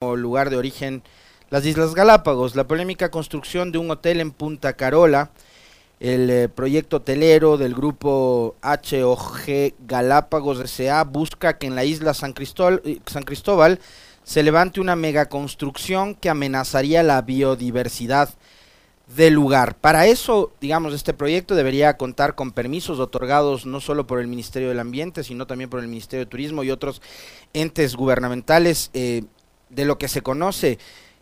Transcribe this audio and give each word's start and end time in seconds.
lugar 0.00 0.48
de 0.48 0.56
origen 0.56 1.02
las 1.50 1.66
Islas 1.66 1.94
Galápagos. 1.94 2.56
La 2.56 2.66
polémica 2.66 3.10
construcción 3.10 3.70
de 3.70 3.76
un 3.76 3.90
hotel 3.90 4.22
en 4.22 4.30
Punta 4.30 4.72
Carola, 4.72 5.30
el 6.00 6.30
eh, 6.30 6.48
proyecto 6.48 6.96
hotelero 6.96 7.58
del 7.58 7.74
grupo 7.74 8.56
HOG 8.62 9.74
Galápagos 9.86 10.58
S.A. 10.60 11.04
busca 11.04 11.58
que 11.58 11.66
en 11.66 11.74
la 11.74 11.84
isla 11.84 12.14
San, 12.14 12.32
eh, 12.38 12.98
San 13.04 13.24
Cristóbal 13.24 13.78
se 14.24 14.42
levante 14.42 14.80
una 14.80 14.96
megaconstrucción 14.96 16.14
que 16.14 16.30
amenazaría 16.30 17.02
la 17.02 17.20
biodiversidad 17.20 18.30
del 19.14 19.34
lugar. 19.34 19.76
Para 19.76 20.06
eso, 20.06 20.50
digamos, 20.62 20.94
este 20.94 21.12
proyecto 21.12 21.54
debería 21.54 21.98
contar 21.98 22.34
con 22.34 22.52
permisos 22.52 23.00
otorgados 23.00 23.66
no 23.66 23.80
solo 23.80 24.06
por 24.06 24.20
el 24.20 24.28
Ministerio 24.28 24.70
del 24.70 24.80
Ambiente, 24.80 25.24
sino 25.24 25.46
también 25.46 25.68
por 25.68 25.80
el 25.80 25.88
Ministerio 25.88 26.24
de 26.24 26.30
Turismo 26.30 26.64
y 26.64 26.70
otros 26.70 27.02
entes 27.52 27.96
gubernamentales. 27.96 28.88
Eh, 28.94 29.24
de 29.70 29.84
lo 29.84 29.98
que 29.98 30.08
se 30.08 30.22
conoce, 30.22 30.78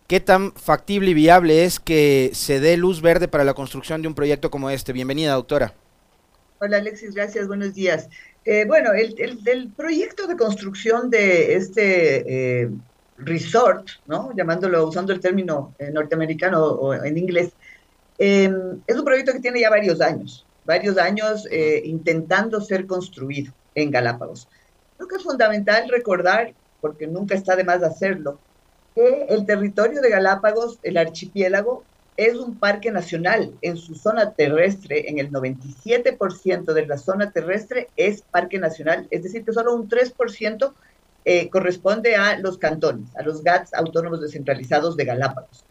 ¿qué 0.06 0.20
tan 0.20 0.52
factible 0.52 1.10
y 1.10 1.14
viable 1.14 1.64
es 1.64 1.78
que 1.78 2.30
se 2.34 2.60
dé 2.60 2.76
luz 2.76 3.00
verde 3.00 3.28
para 3.28 3.44
la 3.44 3.54
construcción 3.54 4.02
de 4.02 4.08
un 4.08 4.14
proyecto 4.14 4.50
como 4.50 4.70
este? 4.70 4.92
Bienvenida, 4.92 5.34
doctora. 5.34 5.74
Hola, 6.60 6.78
Alexis, 6.78 7.14
gracias, 7.14 7.46
buenos 7.46 7.74
días. 7.74 8.08
Eh, 8.44 8.64
bueno, 8.66 8.92
el, 8.94 9.70
proyecto 9.76 10.26
de 10.26 10.36
construcción 10.36 11.10
de 11.10 11.54
este 11.54 12.62
eh, 12.62 12.70
resort, 13.18 13.86
¿no? 14.06 14.32
llamándolo, 14.34 14.88
usando 14.88 15.12
el 15.12 15.20
término 15.20 15.74
eh, 15.78 15.90
norteamericano 15.90 16.64
o 16.64 16.94
en 16.94 17.18
inglés, 17.18 17.52
em, 18.16 18.80
es 18.86 18.96
un 18.96 19.04
proyecto 19.04 19.32
que 19.32 19.40
tiene 19.40 19.60
ya 19.60 19.70
varios 19.70 20.00
años, 20.00 20.46
varios 20.64 20.96
años 20.96 21.46
intentando 21.84 22.60
ser 22.60 22.86
construido 22.86 23.52
en 23.74 23.90
Galápagos. 23.90 24.48
Creo 24.96 25.08
que 25.08 25.16
es 25.16 25.22
fundamental 25.22 25.88
recordar 25.88 26.54
porque 26.80 27.06
nunca 27.06 27.34
está 27.34 27.56
de 27.56 27.64
más 27.64 27.82
hacerlo, 27.82 28.38
que 28.94 29.26
el 29.28 29.46
territorio 29.46 30.00
de 30.00 30.10
Galápagos, 30.10 30.78
el 30.82 30.96
archipiélago, 30.96 31.84
es 32.16 32.34
un 32.34 32.58
parque 32.58 32.90
nacional. 32.90 33.54
En 33.62 33.76
su 33.76 33.94
zona 33.94 34.32
terrestre, 34.32 35.08
en 35.08 35.18
el 35.18 35.30
97% 35.30 36.72
de 36.72 36.86
la 36.86 36.98
zona 36.98 37.30
terrestre 37.30 37.88
es 37.96 38.22
parque 38.22 38.58
nacional, 38.58 39.06
es 39.10 39.22
decir, 39.22 39.44
que 39.44 39.52
solo 39.52 39.74
un 39.74 39.88
3% 39.88 40.72
eh, 41.24 41.48
corresponde 41.48 42.16
a 42.16 42.38
los 42.38 42.58
cantones, 42.58 43.14
a 43.16 43.22
los 43.22 43.42
GATS 43.44 43.72
autónomos 43.74 44.20
descentralizados 44.20 44.96
de 44.96 45.04
Galápagos. 45.04 45.64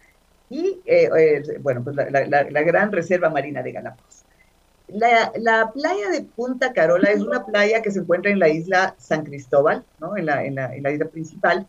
Y, 0.50 0.80
eh, 0.86 1.10
eh, 1.18 1.58
bueno, 1.60 1.84
pues 1.84 1.98
la, 1.98 2.26
la 2.28 2.62
gran 2.64 2.94
reserva 2.94 3.30
marina 3.30 3.62
de 3.62 3.74
Galápagos. 3.74 4.27
La, 4.88 5.72
playa 5.74 6.10
de 6.10 6.22
Punta 6.22 6.72
Carola 6.72 7.10
es 7.10 7.22
una 7.22 7.46
playa 7.46 7.82
que 7.82 7.92
se 7.92 8.00
encuentra 8.00 8.32
en 8.32 8.40
la 8.40 8.48
isla 8.48 8.96
San 8.98 9.26
Cristóbal, 9.26 9.84
¿no? 10.00 10.16
en, 10.16 10.26
la, 10.26 10.46
en, 10.46 10.56
la, 10.56 10.92
isla 10.92 11.06
principal, 11.08 11.68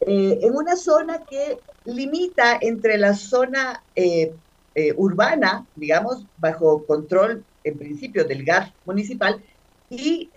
eh, 0.00 0.38
en 0.40 0.54
una 0.54 0.74
zona 0.74 1.24
que 1.28 1.58
limita 1.84 2.58
entre 2.60 2.96
la 2.96 3.14
zona 3.14 3.82
eh, 3.94 4.32
eh, 4.74 4.94
urbana, 4.96 5.66
digamos, 5.76 6.24
bajo 6.38 6.86
control 6.86 7.44
en 7.64 7.78
principio 7.78 8.24
del 8.24 8.44
GAR 8.44 8.72
municipal, 8.86 9.42
y 9.90 10.30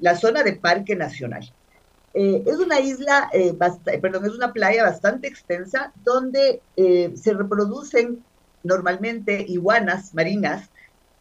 la 0.00 0.16
zona 0.16 0.42
de 0.42 0.54
Parque 0.54 0.94
Nacional. 0.94 1.50
es 2.12 2.56
una 2.58 2.80
isla, 2.80 3.30
perdón, 4.02 4.26
es 4.26 4.34
una 4.34 4.52
playa 4.52 4.82
bastante 4.82 5.28
extensa 5.28 5.92
donde 6.04 6.60
se 6.76 7.32
reproducen 7.32 8.22
normalmente 8.62 9.44
iguanas 9.48 10.12
marinas 10.12 10.69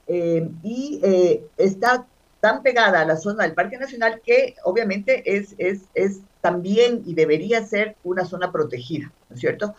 eh, 0.09 0.49
y 0.63 0.99
eh, 1.03 1.43
está 1.55 2.07
tan 2.39 2.63
pegada 2.63 3.01
a 3.01 3.05
la 3.05 3.15
zona 3.15 3.43
del 3.43 3.53
Parque 3.53 3.77
Nacional 3.77 4.21
que 4.25 4.55
obviamente 4.63 5.37
es, 5.37 5.53
es, 5.59 5.83
es 5.93 6.21
también 6.41 7.03
y 7.05 7.13
debería 7.13 7.63
ser 7.63 7.95
una 8.03 8.25
zona 8.25 8.51
protegida, 8.51 9.11
¿no 9.29 9.35
es 9.35 9.39
cierto? 9.39 9.75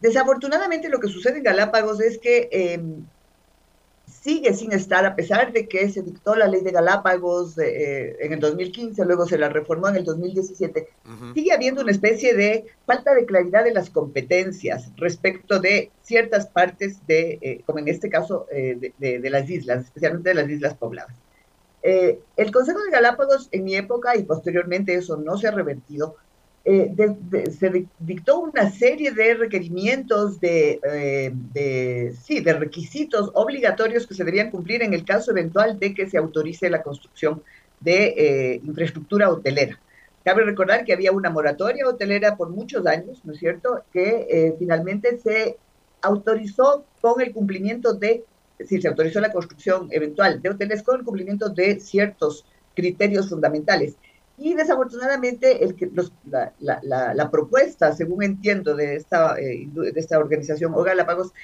Desafortunadamente 0.00 0.88
lo 0.88 1.00
que 1.00 1.08
sucede 1.08 1.38
en 1.38 1.44
Galápagos 1.44 2.00
es 2.00 2.18
que 2.18 2.48
em, 2.50 3.04
sigue 4.20 4.52
sin 4.52 4.72
estar, 4.72 5.06
a 5.06 5.16
pesar 5.16 5.52
de 5.52 5.66
que 5.66 5.88
se 5.90 6.02
dictó 6.02 6.34
la 6.36 6.46
ley 6.46 6.60
de 6.60 6.72
Galápagos 6.72 7.56
eh, 7.58 8.16
en 8.20 8.34
el 8.34 8.40
2015, 8.40 9.04
luego 9.06 9.26
se 9.26 9.38
la 9.38 9.48
reformó 9.48 9.88
en 9.88 9.96
el 9.96 10.04
2017, 10.04 10.88
sigue 11.34 11.52
habiendo 11.52 11.80
una 11.80 11.90
especie 11.90 12.34
de 12.34 12.66
falta 12.84 13.14
de 13.14 13.24
claridad 13.24 13.64
de 13.64 13.72
las 13.72 13.88
competencias 13.88 14.90
respecto 14.96 15.58
de 15.58 15.90
ciertas 16.02 16.46
partes 16.46 17.06
de, 17.06 17.38
eh, 17.40 17.62
como 17.64 17.78
en 17.78 17.88
este 17.88 18.10
caso, 18.10 18.46
eh, 18.52 18.92
de, 18.98 19.30
las 19.30 19.48
islas, 19.48 19.86
especialmente 19.86 20.28
de 20.30 20.34
las 20.34 20.50
islas 20.50 20.74
pobladas. 20.74 21.16
el 21.82 22.52
Consejo 22.52 22.82
de 22.82 22.90
Galápagos 22.90 23.48
en 23.52 23.64
mi 23.64 23.74
época 23.74 24.16
y 24.16 24.24
posteriormente 24.24 24.94
eso 24.94 25.16
no 25.16 25.38
se 25.38 25.48
ha 25.48 25.50
revertido, 25.50 26.16
eh, 26.62 26.94
se 27.58 27.86
dictó 27.98 28.40
una 28.40 28.70
serie 28.70 29.12
de 29.12 29.34
requerimientos, 29.34 30.36
eh, 30.42 31.32
de, 31.32 32.14
sí, 32.22 32.40
de 32.40 32.52
requisitos 32.52 33.30
obligatorios 33.34 34.06
que 34.06 34.14
se 34.14 34.24
debían 34.24 34.50
cumplir 34.50 34.82
en 34.82 34.92
el 34.92 35.04
caso 35.04 35.30
eventual 35.30 35.78
de 35.78 35.94
que 35.94 36.08
se 36.10 36.18
autorice 36.18 36.68
la 36.68 36.82
construcción 36.82 37.42
de 37.80 38.14
eh, 38.16 38.60
infraestructura 38.62 39.30
hotelera. 39.30 39.80
Cabe 40.22 40.44
recordar 40.44 40.84
que 40.84 40.92
había 40.92 41.12
una 41.12 41.30
moratoria 41.30 41.88
hotelera 41.88 42.36
por 42.36 42.50
muchos 42.50 42.86
años, 42.86 43.24
¿no 43.24 43.32
es 43.32 43.38
cierto?, 43.38 43.82
que 43.90 44.54
finalmente 44.58 45.16
se 45.16 45.56
autorizó 46.02 46.84
con 47.00 47.22
el 47.22 47.32
cumplimiento 47.32 47.94
de, 47.94 48.24
si 48.66 48.82
se 48.82 48.88
autorizó 48.88 49.18
la 49.20 49.32
construcción 49.32 49.88
eventual 49.90 50.42
de 50.42 50.50
hoteles 50.50 50.82
con 50.82 50.98
el 50.98 51.06
cumplimiento 51.06 51.48
de 51.48 51.80
ciertos 51.80 52.44
criterios 52.74 53.30
fundamentales. 53.30 53.96
Y 54.42 54.54
desafortunadamente 54.54 55.62
el 55.62 55.76
que 55.76 55.90
la, 56.24 56.54
la, 57.14 57.30
propuesta, 57.30 57.94
según 57.94 58.22
entiendo, 58.22 58.74
de 58.74 58.96
esta, 58.96 59.38
eh, 59.38 59.68
de 59.70 60.00
esta 60.00 60.18
organización 60.18 60.72
O 60.74 60.82
Galápagos, 60.82 61.34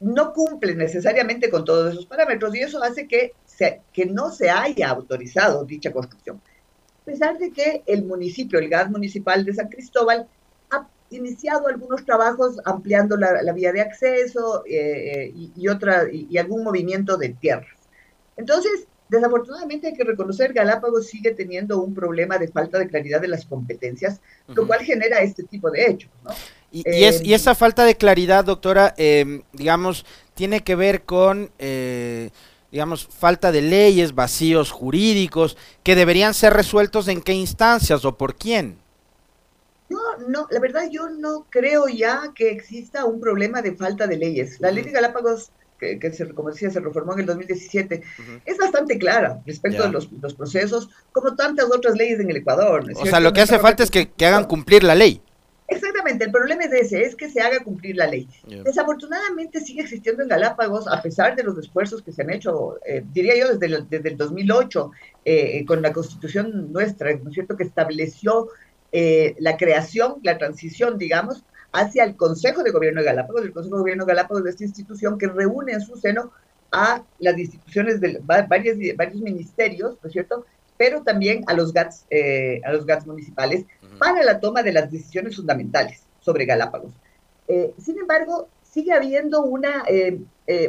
no 0.00 0.32
cumple 0.32 0.74
necesariamente 0.74 1.50
con 1.50 1.66
todos 1.66 1.92
esos 1.92 2.06
parámetros 2.06 2.56
y 2.56 2.60
eso 2.60 2.82
hace 2.82 3.06
que, 3.06 3.34
se, 3.44 3.82
que 3.92 4.06
no 4.06 4.30
se 4.30 4.48
haya 4.48 4.88
autorizado 4.88 5.66
dicha 5.66 5.92
construcción. 5.92 6.40
A 7.02 7.04
pesar 7.04 7.36
de 7.36 7.52
que 7.52 7.82
el 7.84 8.04
municipio, 8.04 8.58
el 8.58 8.70
gas 8.70 8.90
municipal 8.90 9.44
de 9.44 9.52
San 9.52 9.68
Cristóbal, 9.68 10.26
ha 10.70 10.88
iniciado 11.10 11.68
algunos 11.68 12.06
trabajos 12.06 12.56
ampliando 12.64 13.18
la, 13.18 13.52
vía 13.52 13.70
de 13.70 13.82
acceso 13.82 14.64
eh, 14.64 15.26
eh, 15.26 15.32
y, 15.54 15.68
otra, 15.68 16.04
y 16.10 16.38
algún 16.38 16.64
movimiento 16.64 17.18
de 17.18 17.28
tierras. 17.34 17.76
Entonces, 18.38 18.86
Desafortunadamente 19.14 19.86
hay 19.88 19.94
que 19.94 20.04
reconocer, 20.04 20.52
Galápagos 20.52 21.06
sigue 21.06 21.32
teniendo 21.32 21.80
un 21.80 21.94
problema 21.94 22.38
de 22.38 22.48
falta 22.48 22.78
de 22.78 22.88
claridad 22.88 23.20
de 23.20 23.28
las 23.28 23.46
competencias, 23.46 24.20
lo 24.48 24.66
cual 24.66 24.80
genera 24.80 25.20
este 25.20 25.44
tipo 25.44 25.70
de 25.70 25.86
hechos. 25.86 26.10
¿no? 26.24 26.30
Y, 26.72 26.82
es, 26.86 27.22
y, 27.22 27.34
esa 27.34 27.54
falta 27.54 27.84
de 27.84 27.96
claridad, 27.96 28.44
doctora, 28.44 28.94
em, 28.96 29.42
digamos, 29.52 30.04
tiene 30.34 30.64
que 30.64 30.74
ver 30.74 31.02
con, 31.02 31.52
eh, 31.60 32.30
digamos, 32.72 33.06
falta 33.06 33.52
de 33.52 33.62
leyes, 33.62 34.16
vacíos 34.16 34.72
jurídicos, 34.72 35.56
que 35.84 35.94
deberían 35.94 36.34
ser 36.34 36.52
resueltos 36.52 37.06
en 37.06 37.22
qué 37.22 37.32
instancias 37.32 38.04
o 38.04 38.16
por 38.18 38.34
quién. 38.34 38.78
No, 39.88 40.00
no, 40.26 40.48
la 40.50 40.58
verdad 40.58 40.88
yo 40.90 41.08
no 41.08 41.46
creo 41.50 41.86
ya 41.86 42.32
que 42.34 42.50
exista 42.50 43.04
un 43.04 43.20
problema 43.20 43.62
de 43.62 43.76
falta 43.76 44.08
de 44.08 44.16
leyes. 44.16 44.58
La 44.60 44.72
ley 44.72 44.82
de 44.82 44.90
Galápagos 44.90 45.52
que, 45.78 46.12
se, 46.12 46.28
como 46.30 46.50
decía, 46.50 46.70
se 46.70 46.80
reformó 46.80 47.14
en 47.14 47.20
el 47.20 47.26
2017, 47.26 48.02
es 48.44 48.58
bastante 48.58 48.98
clara 48.98 49.40
respecto 49.46 49.82
de 49.82 49.90
los, 49.90 50.10
los, 50.12 50.34
procesos, 50.34 50.88
como 51.12 51.34
tantas 51.34 51.66
otras 51.66 51.96
leyes 51.96 52.20
en 52.20 52.30
el 52.30 52.36
Ecuador. 52.36 52.84
o 52.94 53.06
sea, 53.06 53.20
lo 53.20 53.32
que 53.32 53.40
hace 53.40 53.58
falta 53.58 53.82
es 53.82 53.90
que, 53.90 54.10
que, 54.10 54.26
hagan 54.26 54.44
cumplir 54.44 54.84
la 54.84 54.94
ley. 54.94 55.20
Exactamente, 55.66 56.24
el 56.24 56.30
problema 56.30 56.64
es 56.64 56.72
ese, 56.72 57.02
es 57.02 57.16
que 57.16 57.30
se 57.30 57.40
haga 57.40 57.60
cumplir 57.64 57.96
la 57.96 58.06
ley. 58.06 58.28
Desafortunadamente 58.46 59.60
sigue 59.60 59.80
existiendo 59.80 60.22
en 60.22 60.28
Galápagos, 60.28 60.86
a 60.86 61.00
pesar 61.00 61.34
de 61.36 61.42
los 61.42 61.56
esfuerzos 61.58 62.02
que 62.02 62.12
se 62.12 62.22
han 62.22 62.30
hecho, 62.30 62.78
eh, 62.86 63.02
diría 63.12 63.36
yo, 63.36 63.56
desde 63.56 63.74
el, 63.74 63.88
desde 63.88 64.10
el 64.10 64.16
2008, 64.16 64.90
eh, 65.24 65.64
con 65.66 65.80
la 65.80 65.92
constitución 65.92 66.70
nuestra, 66.70 67.14
¿no 67.16 67.30
es 67.30 67.34
cierto?, 67.34 67.56
que 67.56 67.64
estableció 67.64 68.48
eh, 68.92 69.34
la 69.38 69.56
creación, 69.56 70.16
la 70.22 70.38
transición, 70.38 70.98
digamos, 70.98 71.44
hacia 71.74 72.04
el 72.04 72.16
Consejo 72.16 72.62
de 72.62 72.70
Gobierno 72.70 73.00
de 73.00 73.06
Galápagos. 73.06 73.44
El 73.44 73.52
Consejo 73.52 73.76
de 73.76 73.80
Gobierno 73.80 74.06
de 74.06 74.12
Galápagos 74.14 74.44
es 74.44 74.50
esta 74.50 74.64
institución 74.64 75.18
que 75.18 75.26
reúne 75.26 75.72
en 75.72 75.80
su 75.80 75.96
seno 75.96 76.32
a 76.70 77.02
las 77.18 77.36
instituciones 77.36 78.00
de 78.00 78.20
varios, 78.24 78.78
varios 78.96 79.20
ministerios, 79.20 79.98
¿no 80.00 80.06
es 80.06 80.12
cierto? 80.12 80.46
Pero 80.78 81.02
también 81.02 81.44
a 81.48 81.52
los 81.52 81.72
GATS, 81.72 82.06
eh, 82.10 82.60
a 82.64 82.72
los 82.72 82.86
GATS 82.86 83.06
municipales 83.06 83.64
para 83.98 84.22
la 84.22 84.40
toma 84.40 84.62
de 84.62 84.72
las 84.72 84.90
decisiones 84.90 85.36
fundamentales 85.36 86.02
sobre 86.20 86.46
Galápagos. 86.46 86.92
Eh, 87.48 87.74
sin 87.78 87.98
embargo, 87.98 88.48
sigue 88.62 88.92
habiendo 88.92 89.42
una, 89.42 89.84
eh, 89.88 90.20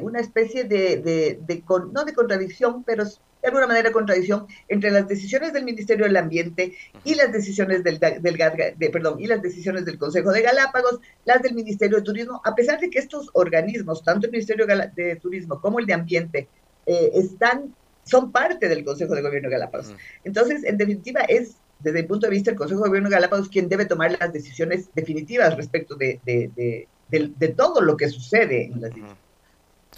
una 0.02 0.19
especie 0.19 0.63
de, 0.63 0.98
de, 0.98 1.40
de 1.46 1.63
no 1.92 2.04
de 2.04 2.13
contradicción, 2.13 2.84
pero 2.84 3.04
de 3.45 3.50
alguna 3.50 3.68
manera 3.68 3.92
contradicción 3.92 4.47
entre 4.68 4.89
las 4.89 5.07
decisiones 5.07 5.53
del 5.53 5.65
Ministerio 5.65 6.06
del 6.06 6.18
Ambiente 6.18 6.74
y 7.03 7.13
las 7.13 7.31
decisiones 7.31 7.83
del, 7.83 8.00
del 8.00 8.38
de, 8.75 8.89
perdón, 8.89 9.19
y 9.19 9.27
las 9.27 9.39
decisiones 9.39 9.86
del 9.86 10.00
Consejo 10.00 10.31
de 10.31 10.42
Galápagos, 10.42 11.00
las 11.25 11.44
del 11.44 11.53
Ministerio 11.53 11.97
de 11.97 12.03
Turismo, 12.03 12.42
a 12.44 12.56
pesar 12.56 12.80
de 12.80 12.89
que 12.89 12.97
estos 12.97 13.30
organismos, 13.33 14.03
tanto 14.03 14.25
el 14.25 14.31
Ministerio 14.31 14.65
de 14.65 15.15
Turismo 15.18 15.62
como 15.62 15.80
el 15.80 15.86
de 15.86 15.94
Ambiente, 15.94 16.47
eh, 16.88 17.12
están 17.13 17.75
son 18.03 18.31
parte 18.31 18.68
del 18.68 18.83
Consejo 18.83 19.13
de 19.13 19.21
Gobierno 19.21 19.50
de 19.50 19.56
Galápagos. 19.56 19.94
Entonces, 20.24 20.63
en 20.63 20.77
definitiva, 20.77 21.21
es 21.21 21.56
desde 21.80 22.00
el 22.00 22.07
punto 22.07 22.25
de 22.27 22.31
vista 22.31 22.51
del 22.51 22.57
Consejo 22.57 22.81
de 22.83 22.89
Gobierno 22.89 23.09
de 23.09 23.15
Galápagos, 23.15 23.50
quien 23.50 23.69
debe 23.69 23.86
tomar 23.86 24.18
las 24.19 24.33
decisiones 24.33 24.89
definitivas 24.95 25.56
respecto 25.56 25.95
de, 25.95 26.19
de, 26.25 26.88
de, 27.09 27.47
todo 27.50 27.81
lo 27.81 27.95
que 27.97 28.09
sucede 28.09 28.65
en 28.65 28.81
las 28.81 28.95
islas. 28.95 29.18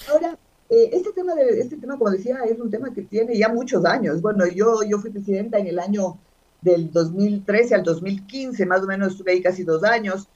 Ahora, 0.10 0.38
eh, 0.70 0.90
este, 0.92 1.12
tema 1.14 1.34
de, 1.36 1.60
este 1.60 1.78
tema, 1.78 1.98
como 1.98 2.12
decía, 2.12 2.40
es 2.50 2.60
un 2.60 2.70
tema 2.70 2.94
que 2.94 3.04
tiene 3.04 3.38
ya 3.38 3.50
muchos 3.50 3.86
años. 3.86 4.22
Bueno, 4.22 4.46
yo, 4.48 4.82
yo 4.84 5.00
fui 5.00 5.10
presidenta 5.10 5.58
en 5.58 5.68
el 5.68 5.80
año 5.80 6.18
del 6.62 6.92
2013 6.92 7.76
al 7.76 7.84
2015, 7.84 8.66
más 8.66 8.82
o 8.82 8.88
menos 8.88 9.14
estuve 9.14 9.32
ahí 9.32 9.42
casi 9.42 9.64
dos 9.64 9.84
años. 9.84 10.28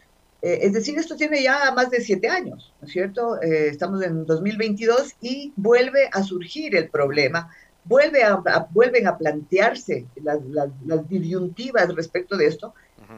Eh, 0.42 0.60
es 0.62 0.74
decir, 0.74 0.98
esto 0.98 1.16
tiene 1.16 1.44
ya 1.44 1.72
más 1.76 1.90
de 1.90 2.02
siete 2.02 2.28
años, 2.28 2.74
¿no 2.82 2.88
es 2.88 2.94
cierto? 2.94 3.42
Eh, 3.42 3.68
estamos 3.68 4.02
en 4.04 4.26
2022 4.26 5.16
y 5.22 5.54
vuelve 5.56 6.10
a 6.12 6.24
surgir 6.24 6.76
el 6.76 6.90
problema, 6.90 7.50
vuelve 7.84 8.24
a, 8.24 8.42
vuelven 8.72 9.08
a 9.08 9.18
plantearse 9.18 10.08
las, 10.24 10.40
las, 10.86 11.10
disyuntivas 11.10 11.94
respecto 11.94 12.38
de 12.38 12.48
esto. 12.48 12.74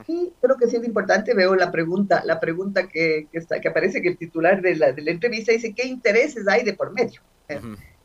Y 0.08 0.32
creo 0.42 0.58
que 0.58 0.68
sí 0.68 0.76
es 0.78 0.86
importante, 0.86 1.34
veo 1.34 1.56
la 1.56 1.72
pregunta, 1.72 2.24
la 2.26 2.40
pregunta 2.40 2.88
que, 2.88 3.28
que, 3.32 3.38
está, 3.38 3.60
que 3.62 3.68
aparece 3.68 4.02
que 4.02 4.10
el 4.10 4.18
titular 4.18 4.62
de 4.62 4.76
la, 4.76 4.92
de 4.92 5.02
la 5.02 5.12
entrevista 5.12 5.52
dice, 5.52 5.74
¿qué 5.74 5.88
intereses 5.88 6.48
hay 6.48 6.64
de 6.64 6.74
por 6.74 6.92
medio? 6.92 7.22
Eh, 7.48 7.60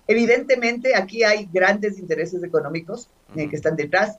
evidentemente, 0.07 0.95
aquí 0.97 1.23
hay 1.23 1.49
grandes 1.53 1.99
intereses 1.99 2.43
económicos 2.43 3.11
que 3.35 3.49
están 3.53 3.77
detrás 3.77 4.19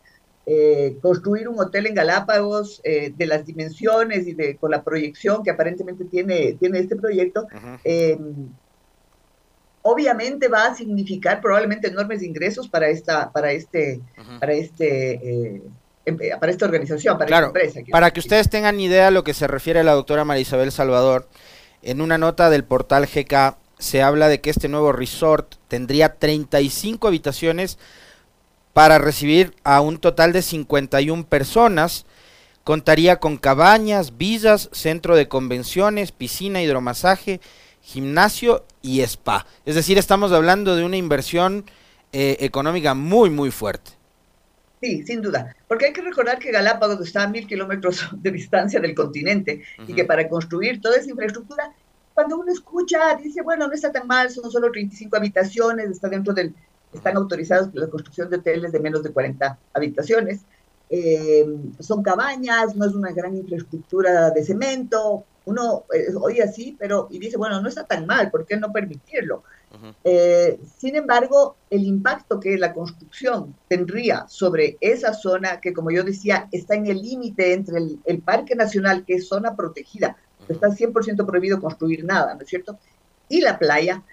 eh, 0.51 0.97
construir 0.99 1.47
un 1.47 1.59
hotel 1.59 1.85
en 1.85 1.93
Galápagos 1.93 2.81
eh, 2.83 3.13
de 3.15 3.27
las 3.27 3.45
dimensiones 3.45 4.25
y 4.25 4.33
de, 4.33 4.55
con 4.57 4.71
la 4.71 4.81
proyección 4.83 5.43
que 5.43 5.51
aparentemente 5.51 6.05
tiene, 6.05 6.53
tiene 6.53 6.79
este 6.79 6.95
proyecto, 6.95 7.45
em, 7.83 8.49
obviamente 9.83 10.47
va 10.47 10.65
a 10.65 10.75
significar 10.75 11.39
probablemente 11.39 11.89
enormes 11.89 12.23
ingresos 12.23 12.67
para 12.67 12.87
esta, 12.87 13.31
para 13.31 13.51
este, 13.51 14.01
para 14.39 14.53
este 14.53 15.11
eh, 15.11 15.61
para 16.39 16.51
esta 16.51 16.65
organización, 16.65 17.17
para 17.17 17.29
esta 17.29 17.45
empresa. 17.47 17.79
Para 17.91 18.11
que 18.11 18.19
ustedes 18.19 18.49
tengan 18.49 18.79
idea 18.79 19.07
a 19.07 19.11
lo 19.11 19.23
que 19.23 19.33
se 19.33 19.47
refiere 19.47 19.83
la 19.83 19.93
doctora 19.93 20.25
María 20.25 20.41
Isabel 20.41 20.71
Salvador, 20.71 21.27
en 21.81 22.01
una 22.01 22.17
nota 22.17 22.49
del 22.49 22.63
portal 22.63 23.07
GK 23.07 23.57
se 23.79 24.03
habla 24.03 24.27
de 24.27 24.41
que 24.41 24.49
este 24.49 24.67
nuevo 24.67 24.91
resort 24.91 25.55
tendría 25.67 26.15
35 26.15 27.07
habitaciones 27.07 27.77
para 28.73 28.99
recibir 28.99 29.55
a 29.63 29.81
un 29.81 29.97
total 29.97 30.33
de 30.33 30.41
51 30.41 31.25
personas. 31.25 32.05
Contaría 32.63 33.19
con 33.19 33.37
cabañas, 33.37 34.17
villas, 34.17 34.69
centro 34.73 35.15
de 35.15 35.27
convenciones, 35.27 36.11
piscina, 36.11 36.61
hidromasaje, 36.61 37.39
gimnasio 37.81 38.65
y 38.81 39.01
spa. 39.01 39.47
Es 39.65 39.75
decir, 39.75 39.97
estamos 39.97 40.31
hablando 40.31 40.75
de 40.75 40.83
una 40.83 40.97
inversión 40.97 41.65
eh, 42.11 42.37
económica 42.41 42.93
muy, 42.93 43.29
muy 43.29 43.49
fuerte. 43.49 43.91
Sí, 44.81 45.03
sin 45.05 45.21
duda. 45.21 45.55
Porque 45.67 45.87
hay 45.87 45.93
que 45.93 46.01
recordar 46.01 46.39
que 46.39 46.51
Galápagos 46.51 47.01
está 47.01 47.23
a 47.23 47.27
mil 47.27 47.45
kilómetros 47.45 48.09
de 48.21 48.31
distancia 48.31 48.79
del 48.79 48.95
continente 48.95 49.61
y 49.87 49.93
que 49.93 50.05
para 50.05 50.27
construir 50.29 50.79
toda 50.81 50.97
esa 50.97 51.09
infraestructura, 51.09 51.73
cuando 52.13 52.37
uno 52.37 52.51
escucha, 52.51 53.15
dice, 53.15 53.41
bueno, 53.41 53.67
no 53.67 53.73
está 53.73 53.91
tan 53.91 54.07
mal, 54.07 54.29
son 54.29 54.49
solo 54.49 54.71
35 54.71 55.17
habitaciones, 55.17 55.89
está 55.89 56.07
dentro 56.07 56.33
del, 56.33 56.53
están 56.93 57.17
autorizados 57.17 57.69
la 57.73 57.87
construcción 57.87 58.29
de 58.29 58.37
hoteles 58.37 58.71
de 58.71 58.79
menos 58.79 59.03
de 59.03 59.11
40 59.11 59.57
habitaciones. 59.73 60.41
Eh, 60.89 61.45
son 61.79 62.01
cabañas, 62.01 62.75
no 62.75 62.85
es 62.85 62.95
una 62.95 63.11
gran 63.11 63.37
infraestructura 63.37 64.31
de 64.31 64.43
cemento. 64.43 65.23
Uno 65.45 65.85
eh, 65.93 66.13
oye 66.19 66.41
así, 66.41 66.75
pero 66.79 67.07
y 67.11 67.19
dice, 67.19 67.37
bueno, 67.37 67.61
no 67.61 67.69
está 67.69 67.85
tan 67.85 68.05
mal, 68.05 68.31
¿por 68.31 68.45
qué 68.45 68.57
no 68.57 68.71
permitirlo? 68.71 69.43
Eh, 70.03 70.59
sin 70.79 70.95
embargo, 70.95 71.55
el 71.69 71.83
impacto 71.83 72.39
que 72.39 72.57
la 72.57 72.73
construcción 72.73 73.55
tendría 73.67 74.27
sobre 74.27 74.77
esa 74.81 75.13
zona, 75.13 75.61
que 75.61 75.73
como 75.73 75.91
yo 75.91 76.03
decía, 76.03 76.47
está 76.51 76.73
en 76.73 76.87
el 76.87 77.01
límite 77.01 77.53
entre 77.53 77.77
el, 77.77 77.99
el, 78.05 78.19
Parque 78.19 78.55
Nacional, 78.55 79.05
que 79.05 79.15
es 79.15 79.27
zona 79.27 79.55
protegida, 79.55 80.17
está 80.47 80.69
100% 80.69 81.23
prohibido 81.23 81.61
construir 81.61 82.03
nada, 82.03 82.33
¿no 82.33 82.41
es 82.41 82.47
cierto? 82.47 82.79
Y 83.27 83.41
la 83.41 83.59
playa, 83.59 84.03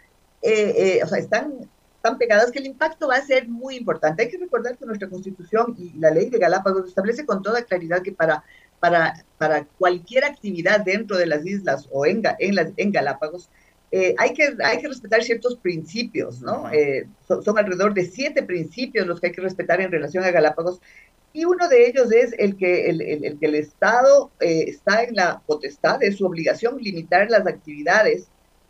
o 0.42 1.06
sea, 1.08 1.18
están 1.18 1.70
tan 2.06 2.18
pegadas 2.18 2.52
que 2.52 2.60
el 2.60 2.66
impacto 2.66 3.08
va 3.08 3.16
a 3.16 3.20
ser 3.20 3.48
muy 3.48 3.74
importante. 3.74 4.22
Hay 4.22 4.30
que 4.30 4.38
recordar 4.38 4.78
que 4.78 4.86
nuestra 4.86 5.08
constitución 5.08 5.74
y 5.76 5.92
la 5.98 6.12
ley 6.12 6.30
de 6.30 6.38
Galápagos 6.38 6.86
establece 6.86 7.26
con 7.26 7.42
toda 7.42 7.62
claridad 7.62 8.00
que 8.00 8.12
para, 8.12 8.44
para, 8.78 9.24
para 9.38 9.64
cualquier 9.76 10.24
actividad 10.24 10.84
dentro 10.84 11.16
de 11.16 11.26
las 11.26 11.44
islas 11.44 11.88
o 11.90 12.06
en, 12.06 12.22
en, 12.38 12.54
las, 12.54 12.68
en 12.76 12.92
Galápagos, 12.92 13.50
eh, 13.90 14.14
hay, 14.18 14.34
que, 14.34 14.54
hay 14.62 14.78
que 14.78 14.86
respetar 14.86 15.24
ciertos 15.24 15.56
principios, 15.56 16.40
¿no? 16.40 16.70
Eh, 16.72 17.08
son, 17.26 17.58
alrededor 17.58 17.92
de 17.92 18.04
siete 18.04 18.44
principios 18.44 19.04
los 19.04 19.20
que 19.20 19.28
hay 19.28 19.32
que 19.32 19.40
respetar 19.40 19.80
en 19.80 19.90
relación 19.90 20.22
a 20.22 20.30
Galápagos, 20.30 20.80
y 21.32 21.44
uno 21.44 21.68
de 21.68 21.88
ellos 21.88 22.12
es 22.12 22.34
el 22.38 22.56
que 22.56 22.88
el, 22.88 23.02
el, 23.02 23.36
que 23.38 23.46
el 23.46 23.56
Estado 23.56 24.30
eh, 24.38 24.66
está 24.68 25.02
en 25.02 25.16
la 25.16 25.42
potestad, 25.44 25.98
de 25.98 26.12
su 26.12 26.24
obligación 26.24 26.78
limitar 26.80 27.28
las 27.30 27.48
actividades 27.48 28.28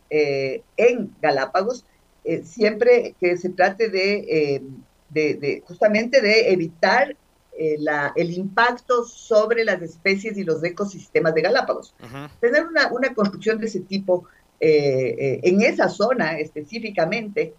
en 0.09 1.13
Galápagos, 1.21 1.83
eh, 2.27 2.43
siempre 2.43 3.15
que 3.21 3.37
se 3.37 3.47
trate 3.47 3.85
eh, 3.85 4.61
de, 5.09 5.35
de, 5.35 5.63
justamente 5.65 6.19
de 6.19 6.51
evitar 6.51 7.15
eh, 7.57 7.77
la, 7.79 8.11
el 8.17 8.31
impacto 8.31 9.05
sobre 9.05 9.63
las 9.63 9.81
especies 9.81 10.37
y 10.37 10.43
los 10.43 10.61
ecosistemas 10.61 11.33
de 11.33 11.43
Galápagos. 11.43 11.95
Tener 12.41 12.65
una, 12.65 12.91
una, 12.91 13.13
construcción 13.13 13.59
de 13.59 13.67
ese 13.67 13.79
tipo 13.79 14.25
en 14.59 15.61
esa 15.61 15.87
zona 15.87 16.37
específicamente, 16.37 17.53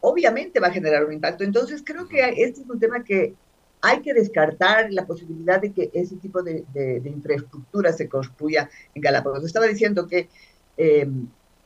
obviamente 0.00 0.58
va 0.58 0.66
a 0.66 0.72
generar 0.72 1.04
un 1.04 1.12
impacto. 1.12 1.44
Entonces 1.44 1.84
creo 1.84 2.08
que 2.08 2.20
este 2.42 2.62
es 2.62 2.68
un 2.68 2.80
tema 2.80 3.04
que 3.04 3.34
hay 3.82 4.00
que 4.00 4.14
descartar 4.14 4.92
la 4.92 5.06
posibilidad 5.06 5.60
de 5.60 5.72
que 5.72 5.90
ese 5.92 6.16
tipo 6.16 6.42
de, 6.42 6.64
de, 6.74 6.98
de 6.98 7.08
infraestructura 7.08 7.92
se 7.92 8.08
construya 8.08 8.68
en 8.96 9.00
Galápagos. 9.00 9.44
Estaba 9.44 9.66
diciendo 9.66 10.08
que 10.08 10.28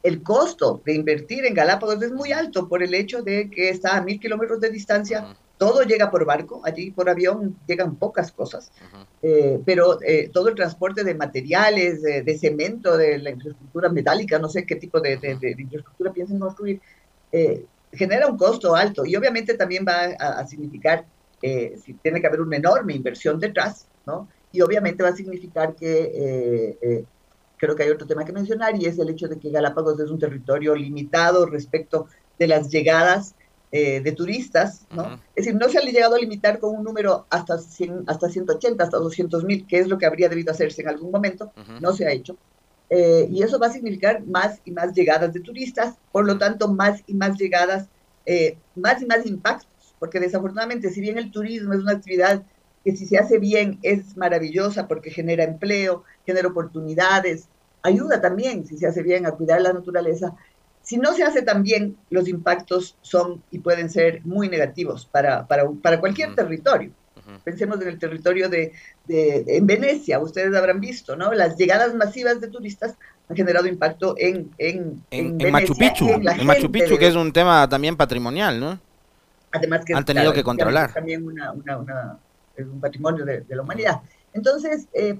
el 0.02 0.22
costo 0.22 0.82
de 0.84 0.94
invertir 0.94 1.44
en 1.46 1.54
Galápagos 1.54 2.02
es 2.02 2.12
muy 2.12 2.32
alto 2.32 2.68
por 2.68 2.82
el 2.82 2.94
hecho 2.94 3.22
de 3.22 3.48
que 3.50 3.70
está 3.70 3.96
a 3.96 4.02
mil 4.02 4.18
kilómetros 4.18 4.60
de 4.60 4.70
distancia, 4.70 5.36
todo 5.58 5.82
llega 5.82 6.10
por 6.10 6.24
barco, 6.24 6.60
allí 6.64 6.90
por 6.90 7.08
avión 7.08 7.56
llegan 7.68 7.94
pocas 7.94 8.32
cosas, 8.32 8.72
eh, 9.22 9.60
pero 9.64 10.02
eh, 10.02 10.28
todo 10.32 10.48
el 10.48 10.56
transporte 10.56 11.04
de 11.04 11.14
materiales, 11.14 12.02
de, 12.02 12.38
cemento, 12.38 12.96
de 12.96 13.18
la 13.18 13.30
infraestructura 13.30 13.88
metálica, 13.88 14.40
no 14.40 14.48
sé 14.48 14.66
qué 14.66 14.74
tipo 14.74 15.00
de, 15.00 15.12
infraestructura 15.56 16.12
piensan 16.12 16.40
construir, 16.40 16.80
eh, 17.30 17.64
genera 17.92 18.26
un 18.26 18.36
costo 18.36 18.74
alto 18.74 19.06
y 19.06 19.14
obviamente 19.14 19.54
también 19.54 19.84
va 19.86 20.06
a, 20.18 20.44
significar, 20.48 21.04
si 21.40 21.94
tiene 22.02 22.20
que 22.20 22.26
haber 22.26 22.40
una 22.40 22.56
enorme 22.56 22.94
inversión 22.94 23.38
detrás, 23.38 23.86
¿no? 24.04 24.28
Y 24.50 24.60
obviamente 24.62 25.02
va 25.02 25.10
a 25.10 25.16
significar 25.16 25.76
que 25.76 27.04
creo 27.62 27.76
que 27.76 27.84
hay 27.84 27.90
otro 27.90 28.08
tema 28.08 28.24
que 28.24 28.32
mencionar 28.32 28.74
y 28.74 28.86
es 28.86 28.98
el 28.98 29.08
hecho 29.08 29.28
de 29.28 29.38
que 29.38 29.48
Galápagos 29.48 30.00
es 30.00 30.10
un 30.10 30.18
territorio 30.18 30.74
limitado 30.74 31.46
respecto 31.46 32.08
de 32.36 32.48
las 32.48 32.68
llegadas 32.70 33.36
eh, 33.70 34.00
de 34.00 34.10
turistas, 34.10 34.84
¿no? 34.90 35.20
Es 35.36 35.44
decir, 35.44 35.54
no 35.54 35.68
se 35.68 35.78
ha 35.78 35.82
llegado 35.82 36.16
a 36.16 36.18
limitar 36.18 36.58
con 36.58 36.74
un 36.74 36.82
número 36.82 37.24
hasta, 37.30 37.58
100, 37.58 38.02
hasta 38.08 38.28
180, 38.28 38.82
hasta 38.82 38.96
200 38.96 39.44
mil, 39.44 39.64
que 39.64 39.78
es 39.78 39.86
lo 39.86 39.96
que 39.96 40.06
habría 40.06 40.28
debido 40.28 40.50
hacerse 40.50 40.82
en 40.82 40.88
algún 40.88 41.12
momento, 41.12 41.52
no 41.80 41.92
se 41.92 42.04
ha 42.04 42.10
hecho. 42.10 42.36
Eh, 42.90 43.28
y 43.30 43.44
eso 43.44 43.60
va 43.60 43.68
a 43.68 43.72
significar 43.72 44.26
más 44.26 44.60
y 44.64 44.72
más 44.72 44.92
llegadas 44.92 45.32
de 45.32 45.38
turistas, 45.38 45.94
por 46.10 46.26
lo 46.26 46.38
tanto, 46.38 46.66
más 46.66 47.04
y 47.06 47.14
más 47.14 47.38
llegadas, 47.38 47.86
eh, 48.26 48.58
más 48.74 49.00
y 49.02 49.06
más 49.06 49.24
impactos, 49.24 49.94
porque 50.00 50.18
desafortunadamente, 50.18 50.90
si 50.90 51.00
bien 51.00 51.16
el 51.16 51.30
turismo 51.30 51.74
es 51.74 51.78
una 51.78 51.92
actividad 51.92 52.42
que 52.84 52.96
si 52.96 53.06
se 53.06 53.18
hace 53.18 53.38
bien 53.38 53.78
es 53.82 54.16
maravillosa 54.16 54.88
porque 54.88 55.10
genera 55.10 55.44
empleo, 55.44 56.04
genera 56.26 56.48
oportunidades, 56.48 57.48
ayuda 57.82 58.20
también, 58.20 58.66
si 58.66 58.76
se 58.76 58.86
hace 58.86 59.02
bien, 59.02 59.26
a 59.26 59.32
cuidar 59.32 59.60
la 59.60 59.72
naturaleza. 59.72 60.34
Si 60.82 60.96
no 60.96 61.12
se 61.12 61.22
hace 61.22 61.42
tan 61.42 61.62
bien, 61.62 61.96
los 62.10 62.28
impactos 62.28 62.96
son 63.02 63.42
y 63.50 63.60
pueden 63.60 63.88
ser 63.88 64.20
muy 64.24 64.48
negativos 64.48 65.06
para, 65.06 65.46
para, 65.46 65.68
para 65.70 66.00
cualquier 66.00 66.34
territorio. 66.34 66.90
Pensemos 67.44 67.80
en 67.80 67.88
el 67.88 67.98
territorio 68.00 68.48
de, 68.48 68.72
de, 69.06 69.44
en 69.46 69.66
Venecia, 69.66 70.18
ustedes 70.18 70.54
habrán 70.56 70.80
visto, 70.80 71.14
¿no? 71.14 71.32
Las 71.32 71.56
llegadas 71.56 71.94
masivas 71.94 72.40
de 72.40 72.48
turistas 72.48 72.96
han 73.28 73.36
generado 73.36 73.66
impacto 73.68 74.16
en 74.18 74.50
En, 74.58 75.04
en, 75.10 75.52
Machu 75.52 75.74
Picchu, 75.74 76.08
en, 76.08 76.44
Machu 76.44 76.70
Picchu, 76.70 76.98
que 76.98 77.06
es 77.06 77.14
un 77.14 77.32
tema 77.32 77.68
también 77.68 77.96
patrimonial, 77.96 78.58
¿no? 78.58 78.80
Además 79.52 79.84
que 79.84 79.94
han 79.94 80.04
tenido 80.04 80.32
que 80.32 80.42
controlar. 80.42 80.92
También 80.92 81.24
una, 81.24 81.52
una, 81.52 81.78
una, 81.78 82.18
un 82.58 82.80
patrimonio 82.80 83.24
de, 83.24 83.40
de 83.40 83.56
la 83.56 83.62
humanidad. 83.62 84.02
Entonces, 84.32 84.88
eh, 84.92 85.18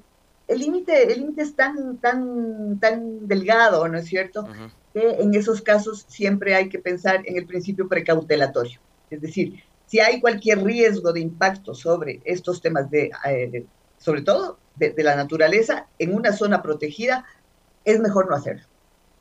el 0.48 0.58
límite 0.58 1.12
el 1.12 1.20
límite 1.20 1.42
es 1.42 1.54
tan, 1.54 1.98
tan, 1.98 2.78
tan 2.78 3.26
delgado, 3.26 3.86
¿no 3.88 3.98
es 3.98 4.06
cierto? 4.06 4.46
Que 4.92 5.16
en 5.20 5.34
esos 5.34 5.62
casos 5.62 6.04
siempre 6.08 6.54
hay 6.54 6.68
que 6.68 6.78
pensar 6.78 7.22
en 7.24 7.36
el 7.36 7.46
principio 7.46 7.88
precautelatorio. 7.88 8.80
Es 9.10 9.20
decir, 9.20 9.62
si 9.86 10.00
hay 10.00 10.20
cualquier 10.20 10.62
riesgo 10.62 11.12
de 11.12 11.20
impacto 11.20 11.74
sobre 11.74 12.20
estos 12.24 12.60
temas 12.60 12.90
de, 12.90 13.10
eh, 13.26 13.66
sobre 13.98 14.22
todo 14.22 14.58
de, 14.76 14.94
la 14.98 15.16
naturaleza 15.16 15.86
en 15.98 16.14
una 16.14 16.32
zona 16.32 16.62
protegida, 16.62 17.24
es 17.84 18.00
mejor 18.00 18.28
no 18.28 18.36
hacerlo. 18.36 18.64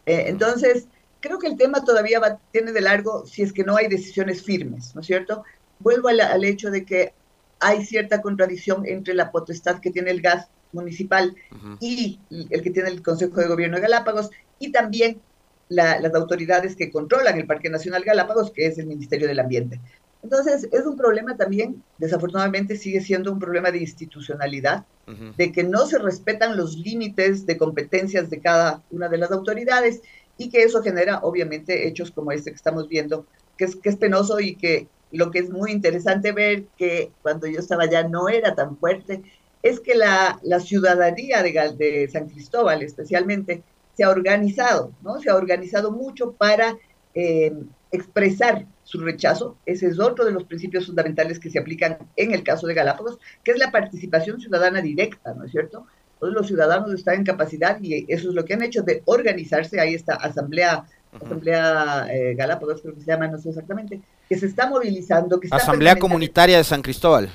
Eh, 0.05 0.25
entonces, 0.27 0.87
creo 1.19 1.39
que 1.39 1.47
el 1.47 1.57
tema 1.57 1.83
todavía 1.83 2.19
va, 2.19 2.39
tiene 2.51 2.71
de 2.71 2.81
largo 2.81 3.25
si 3.25 3.43
es 3.43 3.53
que 3.53 3.63
no 3.63 3.75
hay 3.75 3.87
decisiones 3.87 4.43
firmes, 4.43 4.95
¿no 4.95 5.01
es 5.01 5.07
cierto? 5.07 5.43
Vuelvo 5.79 6.07
al, 6.07 6.19
al 6.21 6.43
hecho 6.43 6.71
de 6.71 6.85
que 6.85 7.13
hay 7.61 7.85
cierta 7.85 8.21
contradicción 8.21 8.85
entre 8.85 9.13
la 9.13 9.31
potestad 9.31 9.79
que 9.79 9.91
tiene 9.91 10.11
el 10.11 10.21
gas 10.21 10.47
municipal 10.73 11.35
y 11.79 12.19
el 12.49 12.61
que 12.61 12.71
tiene 12.71 12.89
el 12.89 13.01
Consejo 13.01 13.39
de 13.39 13.47
Gobierno 13.47 13.77
de 13.77 13.83
Galápagos 13.83 14.29
y 14.59 14.71
también 14.71 15.21
las 15.69 16.13
autoridades 16.13 16.75
que 16.75 16.91
controlan 16.91 17.37
el 17.37 17.47
Parque 17.47 17.69
Nacional 17.69 18.03
Galápagos, 18.03 18.51
que 18.51 18.65
es 18.65 18.77
el 18.77 18.87
Ministerio 18.87 19.27
del 19.27 19.39
Ambiente. 19.39 19.79
Entonces, 20.23 20.67
es 20.71 20.85
un 20.85 20.97
problema 20.97 21.35
también, 21.35 21.83
desafortunadamente 21.97 22.75
sigue 22.75 23.01
siendo 23.01 23.31
un 23.31 23.39
problema 23.39 23.71
de 23.71 23.79
institucionalidad, 23.79 24.85
de 25.37 25.51
que 25.51 25.63
no 25.63 25.85
se 25.87 25.97
respetan 25.97 26.55
los 26.55 26.77
límites 26.77 27.45
de 27.45 27.57
competencias 27.57 28.29
de 28.29 28.39
cada 28.39 28.81
una 28.91 29.09
de 29.09 29.17
las 29.17 29.31
autoridades 29.31 30.01
y 30.37 30.49
que 30.49 30.63
eso 30.63 30.81
genera, 30.81 31.19
obviamente, 31.23 31.87
hechos 31.87 32.11
como 32.11 32.31
este 32.31 32.51
que 32.51 32.55
estamos 32.55 32.87
viendo, 32.87 33.25
que 33.57 33.65
es, 33.65 33.75
que 33.75 33.89
es 33.89 33.97
penoso 33.97 34.39
y 34.39 34.55
que 34.55 34.87
lo 35.11 35.31
que 35.31 35.39
es 35.39 35.49
muy 35.49 35.71
interesante 35.71 36.31
ver, 36.31 36.65
que 36.77 37.11
cuando 37.21 37.47
yo 37.47 37.59
estaba 37.59 37.83
allá 37.83 38.07
no 38.07 38.29
era 38.29 38.55
tan 38.55 38.77
fuerte, 38.77 39.21
es 39.63 39.79
que 39.79 39.95
la, 39.95 40.39
la 40.43 40.59
ciudadanía 40.59 41.43
de, 41.43 41.51
de 41.77 42.09
San 42.11 42.27
Cristóbal 42.29 42.81
especialmente 42.81 43.63
se 43.95 44.03
ha 44.03 44.09
organizado, 44.09 44.93
¿no? 45.01 45.19
Se 45.19 45.29
ha 45.29 45.35
organizado 45.35 45.91
mucho 45.91 46.31
para 46.33 46.77
eh, 47.13 47.53
expresar 47.91 48.65
su 48.83 48.99
rechazo. 49.01 49.57
Ese 49.65 49.87
es 49.87 49.99
otro 49.99 50.25
de 50.25 50.31
los 50.31 50.45
principios 50.45 50.87
fundamentales 50.87 51.39
que 51.39 51.49
se 51.49 51.59
aplican 51.59 51.97
en 52.15 52.31
el 52.31 52.43
caso 52.43 52.67
de 52.67 52.73
Galápagos, 52.73 53.19
que 53.43 53.51
es 53.51 53.59
la 53.59 53.71
participación 53.71 54.39
ciudadana 54.39 54.81
directa, 54.81 55.33
¿no 55.33 55.45
es 55.45 55.51
cierto? 55.51 55.85
Todos 56.19 56.33
los 56.33 56.47
ciudadanos 56.47 56.93
están 56.93 57.15
en 57.15 57.23
capacidad 57.23 57.79
y 57.81 58.05
eso 58.07 58.29
es 58.29 58.35
lo 58.35 58.45
que 58.45 58.53
han 58.53 58.63
hecho 58.63 58.83
de 58.83 59.01
organizarse. 59.05 59.79
Ahí 59.79 59.95
está 59.95 60.15
Asamblea, 60.15 60.85
Asamblea 61.19 62.07
eh, 62.09 62.35
Galápagos, 62.35 62.81
creo 62.81 62.93
que 62.93 63.01
se 63.01 63.07
llama, 63.07 63.27
no 63.27 63.37
sé 63.37 63.49
exactamente, 63.49 64.01
que 64.29 64.37
se 64.37 64.45
está 64.45 64.69
movilizando. 64.69 65.39
Que 65.39 65.49
Asamblea 65.51 65.97
Comunitaria 65.97 66.57
de 66.57 66.63
San 66.63 66.81
Cristóbal. 66.81 67.29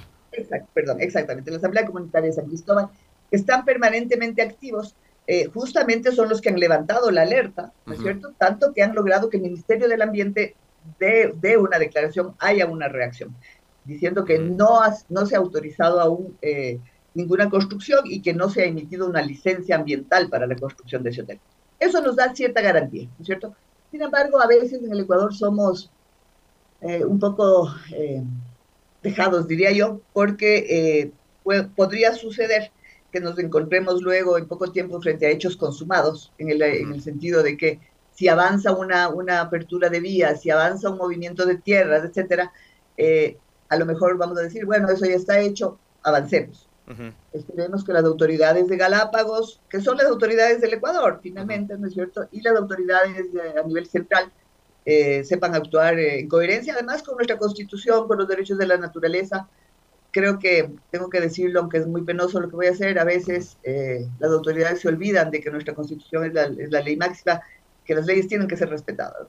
perdón, 0.72 1.00
exactamente, 1.00 1.50
la 1.50 1.58
Asamblea 1.58 1.84
Comunitaria 1.86 2.28
de 2.30 2.36
San 2.36 2.46
Cristóbal, 2.46 2.88
que 3.30 3.36
están 3.36 3.64
permanentemente 3.64 4.42
activos 4.42 4.94
eh, 5.26 5.46
justamente 5.52 6.12
son 6.12 6.28
los 6.28 6.40
que 6.40 6.50
han 6.50 6.60
levantado 6.60 7.10
la 7.10 7.22
alerta, 7.22 7.72
¿no 7.84 7.94
es 7.94 8.00
cierto? 8.00 8.32
Tanto 8.38 8.72
que 8.72 8.82
han 8.82 8.94
logrado 8.94 9.28
que 9.28 9.38
el 9.38 9.42
Ministerio 9.42 9.88
del 9.88 10.02
Ambiente 10.02 10.54
dé, 11.00 11.56
una 11.58 11.78
declaración, 11.78 12.34
haya 12.38 12.66
una 12.66 12.88
reacción, 12.88 13.34
diciendo 13.84 14.24
que 14.24 14.38
no, 14.38 14.80
no 15.08 15.26
se 15.26 15.34
ha 15.34 15.38
autorizado 15.38 16.00
aún 16.00 16.38
eh, 16.42 16.78
ninguna 17.14 17.50
construcción 17.50 18.00
y 18.04 18.22
que 18.22 18.34
no 18.34 18.48
se 18.50 18.62
ha 18.62 18.66
emitido 18.66 19.08
una 19.08 19.20
licencia 19.20 19.74
ambiental 19.74 20.28
para 20.28 20.46
la 20.46 20.54
construcción 20.54 21.02
de 21.02 21.10
ese 21.10 21.22
hotel. 21.22 21.40
Eso 21.80 22.00
nos 22.00 22.14
da 22.14 22.32
cierta 22.34 22.60
garantía, 22.60 23.04
¿no 23.04 23.16
es 23.20 23.26
cierto? 23.26 23.54
Sin 23.90 24.02
embargo, 24.02 24.40
a 24.40 24.46
veces 24.46 24.82
en 24.82 24.92
el 24.92 25.00
Ecuador 25.00 25.34
somos 25.34 25.90
eh, 26.80 27.04
un 27.04 27.18
poco 27.18 27.70
dejados, 29.02 29.46
diría 29.48 29.72
yo, 29.72 30.00
porque 30.12 31.12
podría 31.76 32.12
suceder 32.14 32.72
que 33.12 33.20
nos 33.20 33.38
encontremos 33.38 34.02
luego 34.02 34.36
en 34.36 34.46
poco 34.46 34.72
tiempo 34.72 35.00
frente 35.00 35.26
a 35.26 35.30
hechos 35.30 35.56
consumados, 35.56 36.32
en 36.38 36.50
el, 36.50 36.60
en 36.60 36.92
el 36.92 37.02
sentido 37.02 37.42
de 37.42 37.56
que 37.56 37.80
si 38.16 38.28
avanza 38.28 38.72
una, 38.72 39.08
una, 39.08 39.40
apertura 39.40 39.88
de 39.90 40.00
vías, 40.00 40.40
si 40.40 40.50
avanza 40.50 40.90
un 40.90 40.96
movimiento 40.96 41.44
de 41.44 41.58
tierras, 41.58 42.04
etcétera, 42.04 42.52
eh, 42.96 43.36
a 43.68 43.76
lo 43.76 43.84
mejor 43.84 44.16
vamos 44.16 44.38
a 44.38 44.42
decir, 44.42 44.64
bueno, 44.64 44.88
eso 44.88 45.04
ya 45.04 45.16
está 45.16 45.38
hecho, 45.40 45.78
avancemos. 46.02 46.68
Esperemos 47.32 47.84
que 47.84 47.92
las 47.92 48.04
autoridades 48.04 48.68
de 48.68 48.76
Galápagos, 48.76 49.60
que 49.68 49.80
son 49.80 49.96
las 49.96 50.06
autoridades 50.06 50.60
del 50.60 50.74
Ecuador, 50.74 51.18
finalmente, 51.22 51.76
¿no 51.76 51.88
es 51.88 51.94
cierto? 51.94 52.28
Y 52.30 52.40
las 52.42 52.56
autoridades 52.56 53.26
a 53.60 53.66
nivel 53.66 53.86
central 53.86 54.30
eh, 54.84 55.24
sepan 55.24 55.54
actuar 55.54 55.98
en 55.98 56.28
coherencia, 56.28 56.74
además 56.74 57.02
con 57.02 57.16
nuestra 57.16 57.38
constitución, 57.38 58.06
con 58.06 58.18
los 58.18 58.28
derechos 58.28 58.56
de 58.56 58.66
la 58.66 58.76
naturaleza, 58.76 59.48
creo 60.16 60.38
que 60.38 60.70
tengo 60.90 61.10
que 61.10 61.20
decirlo, 61.20 61.60
aunque 61.60 61.76
es 61.76 61.86
muy 61.86 62.02
penoso 62.02 62.40
lo 62.40 62.48
que 62.48 62.56
voy 62.56 62.68
a 62.68 62.70
hacer, 62.70 62.98
a 62.98 63.04
veces 63.04 63.58
eh, 63.64 64.06
las 64.18 64.30
autoridades 64.30 64.80
se 64.80 64.88
olvidan 64.88 65.30
de 65.30 65.42
que 65.42 65.50
nuestra 65.50 65.74
constitución 65.74 66.24
es 66.24 66.32
la, 66.32 66.80
ley 66.80 66.96
máxima, 66.96 67.42
que 67.84 67.94
las 67.94 68.06
leyes 68.06 68.26
tienen 68.26 68.48
que 68.48 68.56
ser 68.56 68.70
respetadas. 68.70 69.26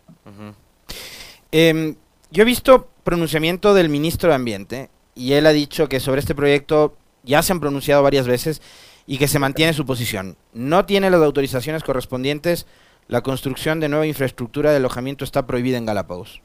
Em, 1.51 1.95
yo 2.31 2.43
he 2.43 2.45
visto 2.45 2.87
pronunciamiento 3.03 3.73
del 3.73 3.89
ministro 3.89 4.29
de 4.29 4.35
Ambiente 4.35 4.89
y 5.13 5.33
él 5.33 5.45
ha 5.45 5.51
dicho 5.51 5.89
que 5.89 5.99
sobre 5.99 6.21
este 6.21 6.35
proyecto 6.35 6.95
ya 7.23 7.41
se 7.41 7.53
han 7.53 7.59
pronunciado 7.59 8.03
varias 8.03 8.27
veces 8.27 8.61
y 9.05 9.17
que 9.17 9.27
se 9.27 9.39
mantiene 9.39 9.73
su 9.73 9.85
posición. 9.85 10.37
No 10.53 10.85
tiene 10.85 11.09
las 11.09 11.21
autorizaciones 11.21 11.83
correspondientes, 11.83 12.65
la 13.07 13.21
construcción 13.21 13.79
de 13.79 13.89
nueva 13.89 14.05
infraestructura 14.05 14.71
de 14.71 14.77
alojamiento 14.77 15.23
está 15.23 15.47
prohibida 15.47 15.77
en 15.77 15.85
Galápagos. 15.85 16.41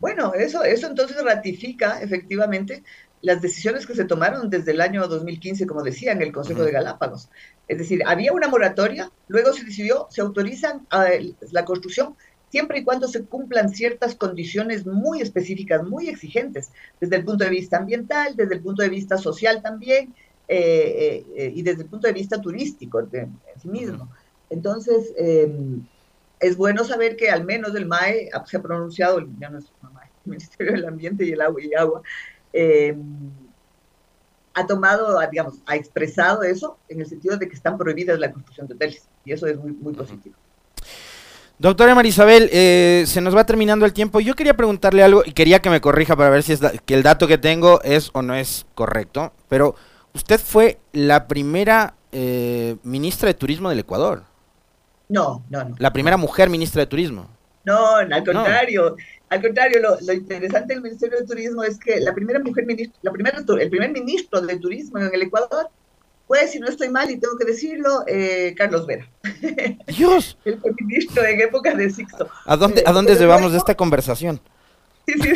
Bueno, 0.00 0.32
eso, 0.34 0.62
eso 0.64 0.86
entonces 0.86 1.22
ratifica 1.24 2.00
efectivamente 2.00 2.84
las 3.20 3.42
decisiones 3.42 3.86
que 3.86 3.94
se 3.94 4.04
tomaron 4.04 4.48
desde 4.48 4.72
el 4.72 4.80
año 4.80 5.06
2015, 5.08 5.66
como 5.66 5.82
decía, 5.82 6.12
en 6.12 6.22
el 6.22 6.32
Consejo 6.32 6.62
de 6.62 6.70
Galápagos. 6.70 7.28
Es 7.66 7.78
decir, 7.78 8.02
había 8.06 8.32
una 8.32 8.48
moratoria, 8.48 9.10
luego 9.26 9.52
se 9.52 9.64
decidió, 9.64 10.06
se 10.10 10.20
autorizan 10.20 10.86
ah, 10.90 11.08
la 11.50 11.64
construcción 11.64 12.16
siempre 12.50 12.80
y 12.80 12.84
cuando 12.84 13.08
se 13.08 13.24
cumplan 13.24 13.70
ciertas 13.70 14.14
condiciones 14.14 14.86
muy 14.86 15.20
específicas, 15.20 15.84
muy 15.84 16.08
exigentes, 16.08 16.70
desde 17.00 17.16
el 17.16 17.24
punto 17.24 17.44
de 17.44 17.50
vista 17.50 17.78
ambiental, 17.78 18.36
desde 18.36 18.54
el 18.54 18.62
punto 18.62 18.82
de 18.82 18.88
vista 18.88 19.18
social 19.18 19.62
también, 19.62 20.14
eh, 20.50 21.26
eh, 21.36 21.52
y 21.54 21.62
desde 21.62 21.82
el 21.82 21.88
punto 21.88 22.06
de 22.06 22.14
vista 22.14 22.40
turístico 22.40 23.00
en 23.00 23.38
sí 23.60 23.68
mismo. 23.68 24.08
Entonces, 24.48 25.12
em, 25.16 25.86
es 26.40 26.56
bueno 26.56 26.84
saber 26.84 27.16
que 27.16 27.30
al 27.30 27.44
menos 27.44 27.74
el 27.74 27.86
MAE 27.86 28.30
se 28.46 28.56
ha 28.56 28.62
pronunciado, 28.62 29.20
ya 29.38 29.50
no 29.50 29.58
es 29.58 29.70
MAE, 29.82 30.06
el 30.24 30.30
Ministerio 30.30 30.72
del 30.72 30.86
Ambiente 30.86 31.26
y 31.26 31.32
el 31.32 31.40
Agua 31.42 31.62
y 31.62 31.74
Agua, 31.74 32.02
eh, 32.52 32.96
ha 34.54 34.66
tomado, 34.66 35.20
digamos, 35.30 35.60
ha 35.66 35.76
expresado 35.76 36.42
eso 36.42 36.78
en 36.88 37.00
el 37.00 37.06
sentido 37.06 37.36
de 37.36 37.48
que 37.48 37.54
están 37.54 37.76
prohibidas 37.76 38.18
la 38.18 38.32
construcción 38.32 38.66
de 38.66 38.74
hoteles 38.74 39.08
y 39.24 39.32
eso 39.32 39.46
es 39.46 39.56
muy, 39.58 39.72
muy 39.72 39.92
positivo. 39.92 40.34
Doctora 41.58 41.94
Marisabel, 41.96 42.48
eh, 42.52 43.02
se 43.06 43.20
nos 43.20 43.34
va 43.34 43.44
terminando 43.44 43.84
el 43.84 43.92
tiempo. 43.92 44.20
Yo 44.20 44.34
quería 44.34 44.54
preguntarle 44.54 45.02
algo 45.02 45.22
y 45.26 45.32
quería 45.32 45.58
que 45.58 45.70
me 45.70 45.80
corrija 45.80 46.14
para 46.14 46.30
ver 46.30 46.44
si 46.44 46.52
es 46.52 46.60
que 46.86 46.94
el 46.94 47.02
dato 47.02 47.26
que 47.26 47.36
tengo 47.36 47.82
es 47.82 48.10
o 48.12 48.22
no 48.22 48.34
es 48.34 48.64
correcto. 48.76 49.32
Pero 49.48 49.74
usted 50.14 50.38
fue 50.38 50.78
la 50.92 51.26
primera 51.26 51.94
eh, 52.12 52.76
ministra 52.84 53.26
de 53.26 53.34
Turismo 53.34 53.70
del 53.70 53.80
Ecuador. 53.80 54.22
No, 55.08 55.42
no, 55.50 55.64
no. 55.64 55.74
La 55.78 55.92
primera 55.92 56.16
mujer 56.16 56.48
ministra 56.48 56.80
de 56.80 56.86
Turismo. 56.86 57.28
No, 57.64 57.96
al 57.96 58.24
contrario. 58.24 58.96
Al 59.28 59.42
contrario, 59.42 59.80
lo, 59.80 60.12
interesante 60.12 60.74
del 60.74 60.82
Ministerio 60.82 61.18
de 61.18 61.26
Turismo 61.26 61.64
es 61.64 61.78
que 61.78 62.00
la 62.00 62.14
primera 62.14 62.38
mujer 62.38 62.64
ministra, 62.66 62.98
la 63.02 63.10
primera, 63.10 63.38
el 63.38 63.70
primer 63.70 63.90
ministro 63.92 64.40
de 64.40 64.56
Turismo 64.58 64.98
en 64.98 65.12
el 65.12 65.22
Ecuador 65.22 65.68
fue, 66.28 66.46
si 66.46 66.60
no 66.60 66.68
estoy 66.68 66.90
mal 66.90 67.10
y 67.10 67.18
tengo 67.18 67.36
que 67.36 67.46
decirlo, 67.46 68.04
eh, 68.06 68.54
Carlos 68.56 68.86
Vera. 68.86 69.08
Dios. 69.86 70.38
el 70.44 70.60
ministro 70.80 71.24
en 71.24 71.40
época 71.40 71.74
de 71.74 71.90
Sixto. 71.90 72.28
¿A 72.44 72.56
dónde, 72.56 72.84
¿a 72.86 72.92
dónde 72.92 73.16
llevamos 73.16 73.52
esta 73.54 73.74
conversación? 73.74 74.40
Sí, 75.06 75.14
sí. 75.14 75.32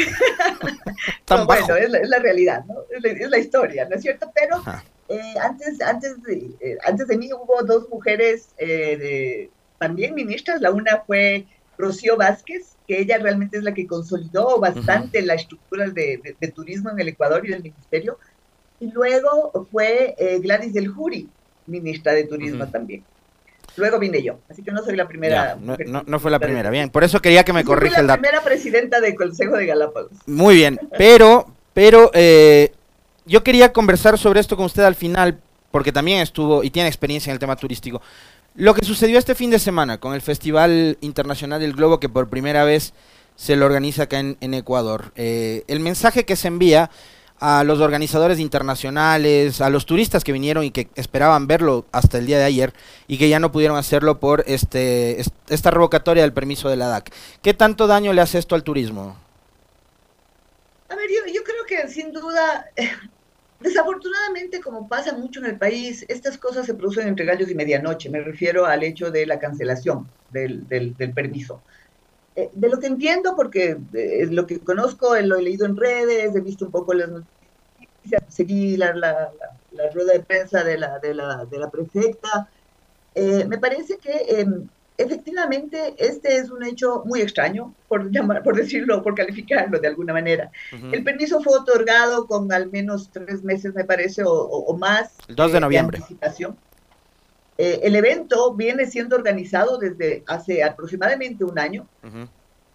bueno, 1.46 1.76
es 1.76 1.90
la, 1.90 2.18
realidad, 2.18 2.64
¿no? 2.66 2.75
Es 2.90 3.30
la, 3.30 3.38
historia, 3.38 3.88
¿no 3.88 3.96
es 3.96 4.02
cierto? 4.02 4.30
Pero 4.34 4.62
eh, 5.08 5.34
antes, 5.42 5.80
antes, 5.80 6.22
de, 6.22 6.50
eh, 6.61 6.78
antes 6.84 7.08
de 7.08 7.16
mí 7.16 7.30
hubo 7.32 7.62
dos 7.64 7.88
mujeres 7.88 8.49
de 8.58 9.50
también 9.78 10.14
ministras. 10.14 10.61
La 10.61 10.70
una 10.70 11.02
fue 11.06 11.46
Rocío 11.78 12.16
Vázquez, 12.16 12.76
que 12.87 13.00
ella 13.00 13.18
realmente 13.18 13.58
es 13.58 13.64
la 13.64 13.75
que 13.75 13.87
consolidó 13.87 14.61
bastante 14.61 15.22
la 15.22 15.34
estructura 15.34 15.88
de, 15.88 16.37
turismo 16.54 16.90
en 16.90 17.00
el 17.00 17.08
Ecuador 17.08 17.44
y 17.44 17.50
del 17.50 17.62
ministerio. 17.62 18.18
Y 18.83 18.91
luego 18.91 19.69
fue 19.71 20.17
eh, 20.19 20.41
Gladys 20.41 20.73
del 20.75 20.89
Juri, 20.89 21.29
ministra 21.69 22.15
de 22.15 22.25
Turismo 22.25 22.67
también. 22.67 23.05
Luego 23.77 24.01
vine 24.01 24.21
yo, 24.25 24.41
así 24.51 24.65
que 24.65 24.73
no 24.73 24.83
soy 24.83 24.97
la 24.97 25.07
primera. 25.07 25.57
no, 25.57 26.19
fue 26.19 26.33
la 26.33 26.41
primera, 26.41 26.69
bien. 26.69 26.91
Por 26.91 27.05
eso 27.05 27.23
quería 27.23 27.45
que 27.45 27.53
me 27.53 27.62
corrija 27.62 28.01
el 28.01 28.09
dato. 28.09 28.21
la 28.21 28.29
primera 28.29 28.45
presidenta 28.45 29.01
del 29.01 29.15
Consejo 29.15 29.57
de 29.57 29.67
Galápagos. 29.67 30.11
Muy 30.27 30.57
bien, 30.57 30.81
pero, 30.99 31.47
pero 31.73 32.11
eh, 32.12 32.73
yo 33.25 33.45
quería 33.45 33.73
conversar 33.73 34.19
sobre 34.19 34.41
esto 34.41 34.57
con 34.57 34.67
usted 34.67 34.83
al 34.83 34.97
final, 34.97 35.39
porque 35.71 35.93
también 35.93 36.19
estuvo 36.19 36.65
y 36.65 36.71
tiene 36.71 36.89
experiencia 36.89 37.31
en 37.31 37.35
el 37.35 37.39
tema 37.39 37.55
turístico. 37.55 38.03
Lo 38.57 38.75
que 38.75 38.85
sucedió 38.85 39.17
este 39.17 39.37
fin 39.37 39.51
de 39.51 39.61
semana 39.61 39.99
con 39.99 40.12
el 40.12 40.23
Festival 40.23 40.99
Internacional 41.03 41.61
del 41.61 41.75
Globo, 41.75 42.01
que 42.01 42.09
por 42.09 42.29
primera 42.29 42.65
vez 42.65 42.95
se 43.37 43.55
lo 43.55 43.65
organiza 43.65 44.03
acá 44.03 44.19
en, 44.19 44.55
Ecuador. 44.55 45.12
Eh, 45.15 45.62
el 45.69 45.79
mensaje 45.79 46.25
que 46.25 46.35
se 46.35 46.49
envía 46.49 46.91
a 47.42 47.64
los 47.64 47.80
organizadores 47.80 48.38
internacionales, 48.38 49.61
a 49.61 49.68
los 49.68 49.84
turistas 49.84 50.22
que 50.22 50.30
vinieron 50.30 50.62
y 50.62 50.70
que 50.70 50.88
esperaban 50.94 51.49
verlo 51.49 51.87
hasta 51.90 52.18
el 52.18 52.26
día 52.26 52.38
de 52.38 52.44
ayer 52.44 52.72
y 53.08 53.18
que 53.18 53.28
ya 53.28 53.40
no 53.40 53.50
pudieron 53.50 53.76
hacerlo 53.76 54.20
por 54.20 54.44
este, 54.46 55.20
esta 55.49 55.72
revocatoria 55.72 56.22
del 56.22 56.32
permiso 56.32 56.68
de 56.68 56.76
la 56.76 56.87
DAC. 56.87 57.12
¿Qué 57.42 57.52
tanto 57.52 57.88
daño 57.88 58.12
le 58.12 58.20
hace 58.20 58.38
esto 58.38 58.54
al 58.54 58.62
turismo? 58.62 59.16
A 60.88 60.94
ver, 60.94 61.08
yo, 61.11 61.32
yo 61.32 61.42
creo 61.42 61.66
que 61.66 61.88
sin 61.88 62.12
duda 62.12 62.66
Desafortunadamente, 63.62 64.61
como 64.61 64.88
pasa 64.88 65.12
mucho 65.12 65.38
en 65.40 65.46
el 65.46 65.56
país, 65.56 66.04
estas 66.08 66.37
cosas 66.37 66.66
se 66.66 66.75
producen 66.75 67.06
entre 67.06 67.25
gallos 67.25 67.49
y 67.49 67.54
medianoche. 67.54 68.11
Me 68.11 68.20
refiero 68.20 68.66
al 68.66 68.82
hecho 68.82 69.11
de 69.11 69.25
la 69.25 69.38
cancelación 69.38 70.08
del, 70.30 70.66
del, 70.68 71.12
permiso. 71.14 71.62
Eh, 72.35 72.51
de 72.55 72.69
lo 72.71 72.79
que 72.79 72.87
entiendo, 72.87 73.37
porque 73.37 73.77
es 73.93 74.29
eh, 74.29 74.29
lo 74.31 74.47
que 74.47 74.59
conozco, 74.61 75.15
lo 75.21 75.37
he 75.37 75.43
leído 75.43 75.67
en 75.67 75.77
redes, 75.77 76.35
he 76.35 76.41
visto 76.41 76.65
un 76.65 76.71
poco 76.71 76.95
las 76.95 77.11
noticias, 77.11 78.23
seguí 78.29 78.79
la, 78.79 78.95
la, 78.95 79.31
la, 79.73 79.91
rueda 79.91 80.15
de 80.15 80.21
prensa 80.21 80.65
de 80.65 80.79
la, 80.79 80.99
de 80.99 81.12
la, 81.15 81.45
de 81.45 81.59
la 81.59 81.71
prefecta. 81.71 82.49
Eh, 83.15 83.45
me 83.47 83.59
parece 83.59 83.99
que 83.99 84.41
em, 84.41 84.67
efectivamente 84.97 85.95
este 85.99 86.37
es 86.37 86.51
un 86.51 86.65
hecho 86.65 87.03
muy 87.05 87.21
extraño, 87.21 87.75
por, 87.87 88.11
llamar, 88.11 88.43
por 88.43 88.57
decirlo, 88.57 89.03
por 89.03 89.15
calificarlo 89.15 89.79
de 89.79 89.89
alguna 89.89 90.15
manera. 90.15 90.51
El 90.91 91.05
permiso 91.05 91.43
fue 91.43 91.59
otorgado 91.59 92.27
con 92.27 92.51
al 92.51 92.71
menos 92.71 93.11
tres 93.12 93.45
meses, 93.45 93.75
me 93.75 93.85
parece, 93.85 94.25
o, 94.25 94.33
o, 94.33 94.75
más. 94.79 95.17
El 95.29 95.37
2 95.37 95.53
de 95.53 95.61
noviembre. 95.61 95.99
anticipación. 95.99 96.57
Eh, 97.64 97.78
el 97.85 97.95
evento 97.95 98.54
viene 98.54 98.87
siendo 98.87 99.14
organizado 99.14 99.78
desde 99.78 100.25
hace 100.26 100.64
aproximadamente 100.64 101.45
un 101.45 101.57
año. 101.61 101.87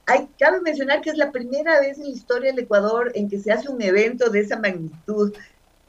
Hay, 0.05 0.29
cabe 0.39 0.61
mencionar 0.61 1.01
que 1.01 1.09
es 1.09 1.17
la 1.17 1.33
primera 1.33 1.81
vez 1.81 1.97
en 1.97 2.05
la 2.05 2.11
historia 2.11 2.51
del 2.51 2.63
Ecuador 2.63 3.11
en 3.13 3.29
que 3.29 3.37
se 3.37 3.51
hace 3.51 3.67
un 3.67 3.81
evento 3.81 4.29
de 4.29 4.39
esa 4.39 4.57
magnitud, 4.57 5.33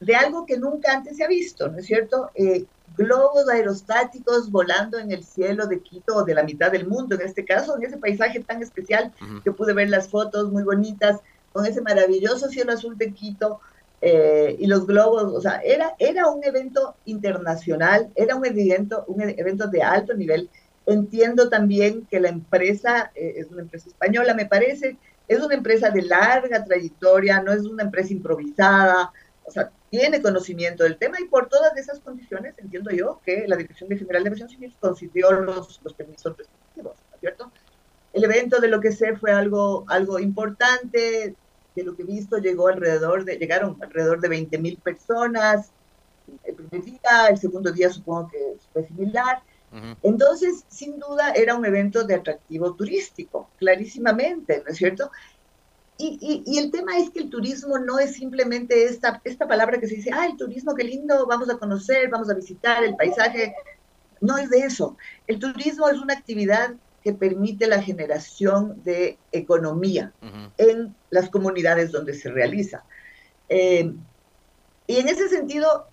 de 0.00 0.17
algo 0.17 0.45
que 0.47 0.59
nunca 0.59 0.93
antes 0.93 1.17
se 1.17 1.23
ha 1.23 1.28
visto, 1.28 1.69
¿no 1.69 1.78
es 1.78 1.87
cierto? 1.87 2.33
Eh, 2.35 2.64
globos 2.97 3.49
aerostáticos 3.49 4.50
volando 4.50 4.99
en 4.99 5.12
el 5.12 5.23
cielo 5.23 5.69
de 5.69 5.78
Quito 5.78 6.17
o 6.17 6.25
de 6.25 6.35
la 6.35 6.43
mitad 6.43 6.73
del 6.73 6.88
mundo, 6.88 7.14
en 7.14 7.21
este 7.21 7.45
caso, 7.45 7.76
en 7.76 7.85
ese 7.85 7.99
paisaje 7.99 8.40
tan 8.40 8.61
especial 8.64 9.12
que 9.45 9.52
pude 9.52 9.75
ver 9.75 9.90
las 9.90 10.09
fotos 10.09 10.50
muy 10.50 10.64
bonitas, 10.64 11.21
con 11.52 11.64
ese 11.64 11.83
maravilloso 11.83 12.49
cielo 12.49 12.73
azul 12.73 12.99
de 12.99 13.12
Quito, 13.12 13.61
eh, 14.00 14.57
y 14.59 14.67
los 14.67 14.87
globos, 14.87 15.25
o 15.25 15.40
sea, 15.40 15.61
era, 15.64 15.95
era 15.99 16.28
un 16.28 16.45
evento 16.45 16.95
internacional, 17.05 18.11
era 18.14 18.37
un 18.37 18.47
evento, 18.47 19.05
un 19.09 19.23
evento 19.23 19.67
de 19.67 19.83
alto 19.83 20.14
nivel. 20.14 20.49
Entiendo 20.87 21.49
también 21.49 22.07
que 22.07 22.21
la 22.21 22.28
empresa 22.28 23.11
eh, 23.14 23.35
es 23.37 23.50
una 23.50 23.62
empresa 23.62 23.88
española, 23.88 24.35
me 24.35 24.47
parece, 24.47 24.97
es 25.26 25.40
una 25.40 25.55
empresa 25.55 25.90
de 25.90 26.02
larga 26.02 26.64
trayectoria, 26.64 27.43
no 27.43 27.52
es 27.52 27.62
una 27.62 27.83
empresa 27.83 28.12
improvisada, 28.12 29.12
o 29.45 29.50
sea, 29.50 29.71
tiene 29.90 30.23
conocimiento 30.23 30.85
del 30.85 30.99
tema 30.99 31.17
y 31.21 31.25
por 31.25 31.49
todas 31.49 31.76
esas 31.76 32.00
condiciones 32.00 32.55
entiendo 32.59 32.90
yo 32.90 33.21
que 33.25 33.47
la 33.49 33.57
Dirección 33.57 33.88
General 33.88 34.23
de 34.23 34.28
Aviación 34.28 34.50
Civil 34.50 34.75
concedió 34.81 35.33
los, 35.33 35.81
los 35.83 35.95
permisos 35.95 36.37
respectivos, 36.37 36.97
¿cierto? 37.21 37.50
El 38.12 38.25
evento 38.25 38.61
de 38.61 38.69
lo 38.69 38.81
que 38.81 38.93
sé 38.93 39.17
fue 39.17 39.33
algo, 39.33 39.85
algo 39.88 40.19
importante, 40.19 41.35
de 41.78 41.87
lo 41.87 41.97
que 41.97 42.02
he 42.02 42.06
visto, 42.06 42.38
llegó 42.38 42.68
alrededor 42.68 43.25
de, 43.25 43.37
llegaron 43.37 43.76
alrededor 43.80 44.20
de 44.20 44.28
20 44.28 44.58
mil 44.58 44.76
personas 44.78 45.70
el 46.44 46.54
primer 46.54 46.85
día, 46.85 47.26
el 47.30 47.38
segundo 47.38 47.73
día 47.73 47.90
supongo 47.90 48.28
que 48.30 48.56
fue 48.73 48.87
similar. 48.87 49.42
Entonces, 50.02 50.64
sin 50.68 50.99
duda, 50.99 51.32
era 51.32 51.54
un 51.54 51.64
evento 51.66 52.04
de 52.04 52.14
atractivo 52.14 52.75
turístico, 52.75 53.50
clarísimamente, 53.58 54.62
¿no 54.64 54.73
es 54.73 54.78
cierto? 54.78 55.11
Y, 55.99 56.42
y, 56.47 56.58
el 56.58 56.70
tema 56.70 56.97
es 56.97 57.11
que 57.11 57.20
el 57.20 57.28
turismo 57.28 57.78
no 57.78 57.99
es 57.99 58.14
simplemente 58.14 58.85
esta, 58.85 59.20
esta 59.25 59.47
palabra 59.47 59.78
que 59.78 59.88
se 59.88 59.97
dice, 59.97 60.11
ah, 60.12 60.26
el 60.26 60.37
turismo, 60.37 60.75
qué 60.75 60.85
lindo, 60.85 61.26
vamos 61.26 61.50
a 61.50 61.58
conocer, 61.58 62.08
vamos 62.08 62.30
a 62.30 62.35
visitar 62.35 62.82
el 62.85 62.97
paisaje. 62.97 63.52
No 64.20 64.38
es 64.38 64.49
de 64.49 64.61
eso. 64.61 64.97
El 65.26 65.38
turismo 65.38 65.88
es 65.88 65.99
una 65.99 66.14
actividad 66.14 66.75
que 67.02 67.12
permite 67.12 67.67
la 67.67 67.83
generación 67.83 68.83
de 68.85 69.19
economía 69.33 70.12
en 70.57 70.95
las 71.11 71.31
comunidades 71.31 71.93
donde 71.93 72.14
se 72.14 72.31
realiza. 72.31 72.85
Eh, 73.49 73.93
y 74.87 74.97
en 74.97 75.09
ese 75.09 75.28
sentido, 75.28 75.87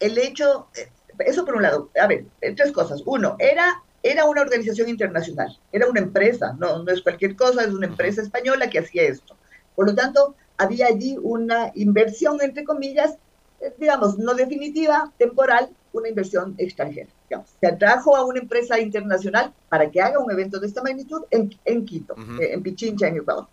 el 0.00 0.18
hecho, 0.18 0.68
eh, 0.76 0.88
eso 1.20 1.44
por 1.44 1.56
un 1.56 1.62
lado, 1.62 1.90
a 2.00 2.06
ver, 2.06 2.24
eh, 2.40 2.54
tres 2.54 2.72
cosas. 2.72 3.02
Uno, 3.06 3.36
era, 3.38 3.82
era 4.02 4.26
una 4.26 4.42
organización 4.42 4.88
internacional, 4.88 5.58
era 5.72 5.88
una 5.88 6.00
empresa, 6.00 6.54
no, 6.58 6.82
no 6.82 6.92
es 6.92 7.02
cualquier 7.02 7.34
cosa, 7.34 7.64
es 7.64 7.72
una 7.72 7.86
empresa 7.86 8.22
española 8.22 8.70
que 8.70 8.80
hacía 8.80 9.04
esto. 9.04 9.36
Por 9.74 9.86
lo 9.86 9.94
tanto, 9.94 10.34
había 10.56 10.86
allí 10.86 11.16
una 11.22 11.72
inversión, 11.74 12.38
entre 12.42 12.64
comillas, 12.64 13.16
digamos, 13.78 14.18
no 14.18 14.34
definitiva, 14.34 15.12
temporal, 15.18 15.70
una 15.92 16.08
inversión 16.08 16.54
extranjera. 16.58 17.08
Se 17.60 17.66
atrajo 17.66 18.16
a 18.16 18.24
una 18.24 18.40
empresa 18.40 18.78
internacional 18.80 19.52
para 19.68 19.90
que 19.90 20.00
haga 20.00 20.18
un 20.18 20.30
evento 20.30 20.58
de 20.58 20.66
esta 20.66 20.82
magnitud 20.82 21.24
en, 21.30 21.54
en 21.64 21.84
Quito, 21.84 22.14
eh, 22.40 22.52
en 22.52 22.62
Pichincha, 22.62 23.08
en 23.08 23.16
Ecuador. 23.16 23.46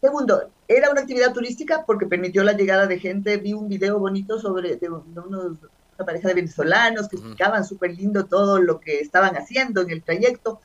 Segundo, 0.00 0.50
era 0.66 0.90
una 0.90 1.02
actividad 1.02 1.32
turística 1.32 1.84
porque 1.86 2.06
permitió 2.06 2.42
la 2.42 2.54
llegada 2.54 2.86
de 2.86 2.98
gente. 2.98 3.36
Vi 3.36 3.52
un 3.52 3.68
video 3.68 4.00
bonito 4.00 4.40
sobre 4.40 4.76
de, 4.76 4.88
una 4.88 5.58
pareja 6.04 6.26
de 6.26 6.34
venezolanos 6.34 7.08
que 7.08 7.16
explicaban 7.16 7.64
súper 7.64 7.94
lindo 7.96 8.26
todo 8.26 8.60
lo 8.60 8.80
que 8.80 8.98
estaban 8.98 9.36
haciendo 9.36 9.82
en 9.82 9.90
el 9.90 10.02
trayecto. 10.02 10.60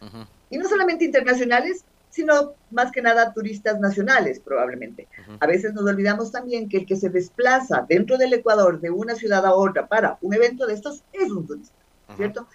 Y 0.50 0.58
no 0.58 0.68
solamente 0.68 1.06
internacionales, 1.06 1.84
sino 2.10 2.54
más 2.72 2.92
que 2.92 3.04
nada 3.04 3.32
turistas 3.32 3.80
nacionales, 3.80 4.40
probablemente. 4.40 5.08
A 5.40 5.46
veces 5.46 5.76
nos 5.76 5.86
olvidamos 5.86 6.32
también 6.32 6.68
que 6.68 6.78
el 6.78 6.86
que 6.88 6.96
se 6.96 7.10
desplaza 7.10 7.86
dentro 7.88 8.18
del 8.18 8.34
Ecuador 8.34 8.82
de 8.82 8.90
una 8.90 9.14
ciudad 9.14 9.46
a 9.46 9.54
otra 9.54 9.88
para 9.88 10.18
un 10.22 10.34
evento 10.34 10.66
de 10.66 10.74
estos 10.74 11.04
es 11.14 11.30
un 11.30 11.46
turista, 11.46 11.77
¿cierto? 12.16 12.48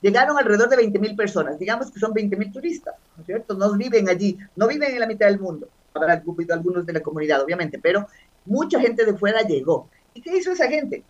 Llegaron 0.00 0.38
alrededor 0.38 0.68
de 0.68 0.76
20 0.76 0.98
mil 0.98 1.16
personas, 1.16 1.58
digamos 1.58 1.90
que 1.90 1.98
son 1.98 2.12
20 2.12 2.36
mil 2.36 2.52
turistas, 2.52 2.94
¿no 3.16 3.22
es 3.22 3.26
cierto? 3.26 3.54
No 3.54 3.72
viven 3.76 4.08
allí, 4.08 4.38
no 4.54 4.68
viven 4.68 4.92
en 4.92 5.00
la 5.00 5.06
mitad 5.06 5.26
del 5.26 5.40
mundo, 5.40 5.68
habrá 5.94 6.22
algunos 6.50 6.86
de 6.86 6.92
la 6.92 7.00
comunidad, 7.00 7.42
obviamente, 7.42 7.78
pero 7.78 8.06
mucha 8.44 8.80
gente 8.80 9.04
de 9.04 9.16
fuera 9.16 9.42
llegó. 9.42 9.88
¿Y 10.14 10.20
qué 10.20 10.36
hizo 10.36 10.52
esa 10.52 10.68
gente? 10.68 11.02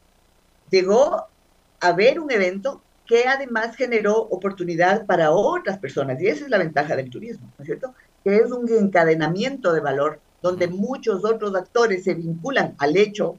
Llegó 0.70 1.26
a 1.80 1.92
ver 1.92 2.20
un 2.20 2.30
evento 2.30 2.82
que 3.08 3.24
además 3.26 3.74
generó 3.74 4.16
oportunidad 4.16 5.06
para 5.06 5.30
otras 5.30 5.78
personas. 5.78 6.20
Y 6.20 6.28
esa 6.28 6.44
es 6.44 6.50
la 6.50 6.58
ventaja 6.58 6.94
del 6.94 7.08
turismo, 7.08 7.50
¿no 7.56 7.62
es 7.62 7.66
cierto? 7.66 7.94
Que 8.22 8.36
es 8.36 8.50
un 8.52 8.68
encadenamiento 8.68 9.72
de 9.72 9.80
valor 9.80 10.20
donde 10.42 10.68
muchos 10.68 11.24
otros 11.24 11.54
actores 11.54 12.04
se 12.04 12.14
vinculan 12.14 12.74
al 12.78 12.96
hecho, 12.96 13.36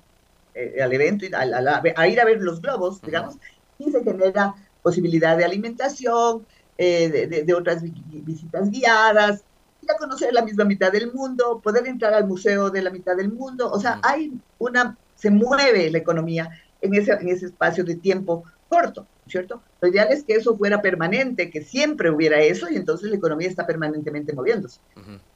eh, 0.55 0.81
al 0.81 0.91
evento, 0.91 1.25
a, 1.37 2.07
ir 2.07 2.19
a 2.19 2.25
ver 2.25 2.41
los 2.41 2.61
globos, 2.61 3.01
digamos, 3.01 3.35
y 3.79 3.91
se 3.91 4.03
genera 4.03 4.53
posibilidad 4.83 5.37
de 5.37 5.45
alimentación, 5.45 6.45
eh, 6.77 7.43
de, 7.45 7.53
otras 7.53 7.81
visitas 7.81 8.69
guiadas, 8.69 9.43
ir 9.81 9.91
a 9.91 9.97
conocer 9.97 10.33
la 10.33 10.43
misma 10.43 10.65
mitad 10.65 10.91
del 10.91 11.11
mundo, 11.11 11.59
poder 11.61 11.87
entrar 11.87 12.13
al 12.13 12.27
museo 12.27 12.69
de 12.69 12.81
la 12.81 12.89
mitad 12.89 13.15
del 13.15 13.31
mundo. 13.31 13.71
O 13.71 13.79
sea, 13.79 13.99
hay 14.03 14.31
una, 14.59 14.97
se 15.15 15.29
mueve 15.29 15.89
la 15.89 15.97
economía 15.97 16.49
en 16.81 16.93
ese, 16.93 17.11
en 17.13 17.29
ese 17.29 17.47
espacio 17.47 17.83
de 17.83 17.95
tiempo 17.95 18.43
corto, 18.69 19.05
¿cierto? 19.27 19.61
Lo 19.81 19.89
ideal 19.89 20.09
es 20.11 20.23
que 20.23 20.35
eso 20.35 20.55
fuera 20.55 20.81
permanente, 20.81 21.49
que 21.49 21.63
siempre 21.63 22.11
hubiera 22.11 22.39
eso 22.39 22.69
y 22.69 22.75
entonces 22.75 23.09
la 23.09 23.17
economía 23.17 23.47
está 23.47 23.65
permanentemente 23.65 24.33
moviéndose. 24.33 24.79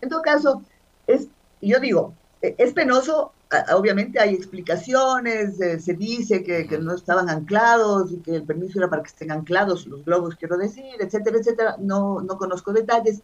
En 0.01 0.10
todo 0.10 0.21
caso, 0.21 0.62
es, 1.08 1.27
yo 1.62 1.79
digo, 1.79 2.13
e, 2.41 2.56
es 2.58 2.73
penoso, 2.73 3.34
obviamente 3.76 4.20
hay 4.20 4.34
explicaciones, 4.34 5.60
eh, 5.60 5.80
se 5.80 5.94
dice 5.94 6.44
que, 6.44 6.68
que, 6.68 6.78
no 6.78 6.94
estaban 6.96 7.30
anclados 7.30 8.12
y 8.12 8.18
que 8.18 8.36
el 8.36 8.44
permiso 8.44 8.80
era 8.80 8.89
para 8.89 9.04
que 9.04 9.10
estén 9.10 9.32
anclados 9.32 9.88
los 9.88 10.04
globos, 10.06 10.36
quiero 10.36 10.58
decir, 10.58 10.96
etcétera, 11.00 11.38
etcétera, 11.38 11.76
no, 11.80 12.22
no 12.22 12.38
conozco 12.38 12.74
detalles, 12.74 13.22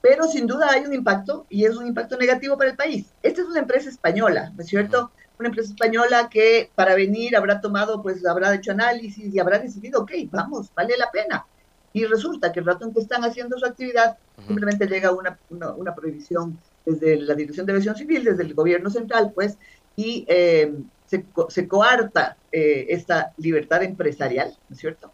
pero 0.00 0.24
sin 0.24 0.46
duda 0.46 0.70
hay 0.70 0.84
un 0.84 0.92
impacto 0.92 1.46
y 1.48 1.64
es 1.64 1.76
un 1.76 1.86
impacto 1.86 2.16
negativo 2.16 2.56
para 2.56 2.70
el 2.70 2.76
país. 2.76 3.06
Esta 3.22 3.42
es 3.42 3.48
una 3.48 3.60
empresa 3.60 3.88
española, 3.88 4.52
¿no 4.54 4.62
es 4.62 4.68
cierto? 4.68 5.10
una 5.38 5.48
empresa 5.48 5.70
española 5.70 6.28
que 6.30 6.70
para 6.74 6.94
venir 6.94 7.36
habrá 7.36 7.60
tomado, 7.60 8.02
pues 8.02 8.24
habrá 8.26 8.54
hecho 8.54 8.72
análisis 8.72 9.34
y 9.34 9.38
habrá 9.38 9.58
decidido, 9.58 10.02
ok, 10.02 10.12
vamos, 10.30 10.70
vale 10.74 10.96
la 10.96 11.10
pena. 11.10 11.46
Y 11.92 12.04
resulta 12.06 12.52
que 12.52 12.60
el 12.60 12.66
rato 12.66 12.84
en 12.84 12.92
que 12.92 13.00
están 13.00 13.24
haciendo 13.24 13.58
su 13.58 13.64
actividad, 13.66 14.16
simplemente 14.46 14.86
llega 14.86 15.12
una, 15.12 15.38
una, 15.50 15.94
prohibición 15.94 16.58
desde 16.84 17.16
la 17.16 17.34
Dirección 17.34 17.66
de 17.66 17.72
Aviación 17.72 17.96
Civil, 17.96 18.24
desde 18.24 18.42
el 18.42 18.54
gobierno 18.54 18.90
central, 18.90 19.32
pues, 19.34 19.58
y 19.96 20.24
eh, 20.28 20.74
se, 21.06 21.24
se, 21.48 21.68
coarta 21.68 22.36
eh, 22.50 22.86
esta 22.88 23.32
libertad 23.36 23.82
empresarial, 23.82 24.56
¿no 24.68 24.74
es 24.74 24.80
cierto? 24.80 25.12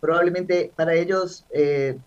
Probablemente 0.00 0.72
para 0.74 0.94
ellos 0.94 1.44
eh, 1.50 1.98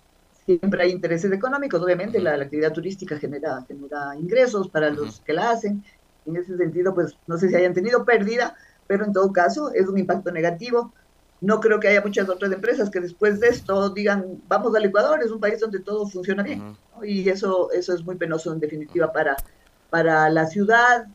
siempre 0.46 0.84
hay 0.84 0.92
intereses 0.92 1.32
económicos, 1.32 1.82
obviamente 1.82 2.20
la, 2.20 2.38
la, 2.38 2.46
actividad 2.46 2.72
turística 2.72 3.18
genera, 3.18 3.64
genera 3.68 4.16
ingresos 4.18 4.70
para 4.70 4.90
los 4.90 5.20
que 5.22 5.34
la 5.34 5.52
hacen, 5.52 5.84
en 6.26 6.38
ese 6.38 6.58
sentido, 6.58 6.94
pues 6.94 7.18
no 7.28 7.38
sé 7.38 7.50
si 7.50 7.56
hayan 7.56 7.74
tenido 7.74 8.06
pérdida, 8.06 8.56
pero 8.88 9.06
en 9.06 9.14
todo 9.14 9.32
caso 9.32 9.72
es 9.74 9.88
un 9.88 9.98
impacto 9.98 10.32
negativo. 10.32 10.94
No 11.42 11.60
creo 11.60 11.80
que 11.80 11.88
haya 11.90 12.02
muchas 12.02 12.30
otras 12.30 12.52
empresas 12.52 12.90
que 12.90 13.00
después 13.00 13.40
de 13.40 13.50
esto 13.50 13.90
digan, 13.90 14.42
vamos 14.48 14.76
al 14.76 14.86
Ecuador, 14.86 15.22
es 15.24 15.32
un 15.32 15.40
país 15.40 15.60
donde 15.60 15.80
todo 15.80 16.08
funciona 16.08 16.44
bien. 16.44 16.78
Y 17.04 17.30
eso, 17.30 17.72
eso 17.72 17.94
es 17.94 18.04
muy 18.04 18.16
penoso 18.16 18.54
en 18.54 18.60
definitiva 18.60 19.12
para, 19.12 19.36
para 19.90 20.30
la 20.30 20.48
ciudad, 20.48 21.08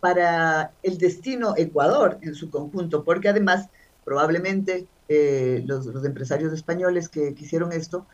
para 0.00 0.72
el 0.82 0.98
destino 0.98 1.54
Ecuador 1.56 2.18
en 2.22 2.34
su 2.34 2.50
conjunto, 2.50 3.04
porque 3.04 3.28
además 3.28 3.68
probablemente 4.04 4.86
eh, 5.08 5.62
los, 5.66 5.86
los, 5.86 6.04
empresarios 6.04 6.52
españoles 6.52 7.08
que, 7.08 7.34
que 7.34 7.44
hicieron 7.44 7.72
esto 7.72 8.06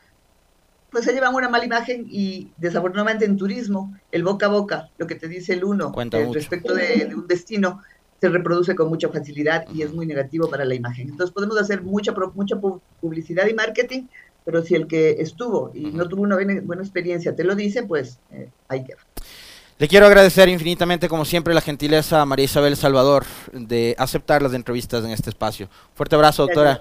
pues 0.90 1.04
se 1.04 1.12
llevan 1.12 1.34
una 1.34 1.48
mala 1.48 1.64
imagen 1.64 2.06
y 2.08 2.50
desafortunadamente 2.56 3.24
en 3.24 3.36
turismo, 3.36 3.94
el 4.10 4.24
boca 4.24 4.46
a 4.46 4.48
boca, 4.48 4.90
lo 4.96 5.06
que 5.06 5.16
te 5.16 5.28
dice 5.28 5.52
el 5.54 5.64
uno 5.64 5.92
eh, 5.96 6.30
respecto 6.32 6.74
de, 6.74 7.12
un 7.14 7.26
destino, 7.26 7.82
se 8.20 8.28
reproduce 8.28 8.74
con 8.74 8.88
mucha 8.88 9.08
facilidad 9.08 9.64
y 9.72 9.82
es 9.82 9.92
muy 9.92 10.06
negativo 10.06 10.48
para 10.48 10.64
la 10.64 10.74
imagen. 10.74 11.08
Entonces 11.08 11.32
podemos 11.32 11.58
hacer 11.58 11.82
mucha, 11.82 12.12
mucha 12.34 12.56
publicidad 13.00 13.46
y 13.46 13.54
marketing, 13.54 14.04
pero 14.44 14.62
si 14.62 14.74
el 14.74 14.86
que 14.86 15.16
estuvo 15.18 15.70
y 15.74 15.82
no 15.92 16.08
tuvo 16.08 16.22
una 16.22 16.36
buena, 16.36 16.82
experiencia 16.82 17.34
te 17.34 17.44
lo 17.44 17.54
dice, 17.54 17.82
pues 17.84 18.18
eh, 18.32 18.48
hay 18.68 18.84
que 18.84 18.94
Le 19.78 19.88
quiero 19.88 20.06
agradecer 20.06 20.48
infinitamente, 20.48 21.08
como 21.08 21.24
siempre, 21.24 21.54
la 21.54 21.60
gentileza 21.60 22.22
a 22.22 22.26
María 22.26 22.46
Isabel 22.46 22.76
Salvador 22.76 23.24
de 23.52 23.94
aceptar 23.98 24.42
las 24.42 24.54
entrevistas 24.54 25.04
en 25.04 25.10
este 25.10 25.30
espacio. 25.30 25.68
Fuerte 25.94 26.16
abrazo, 26.16 26.42
doctora. 26.44 26.80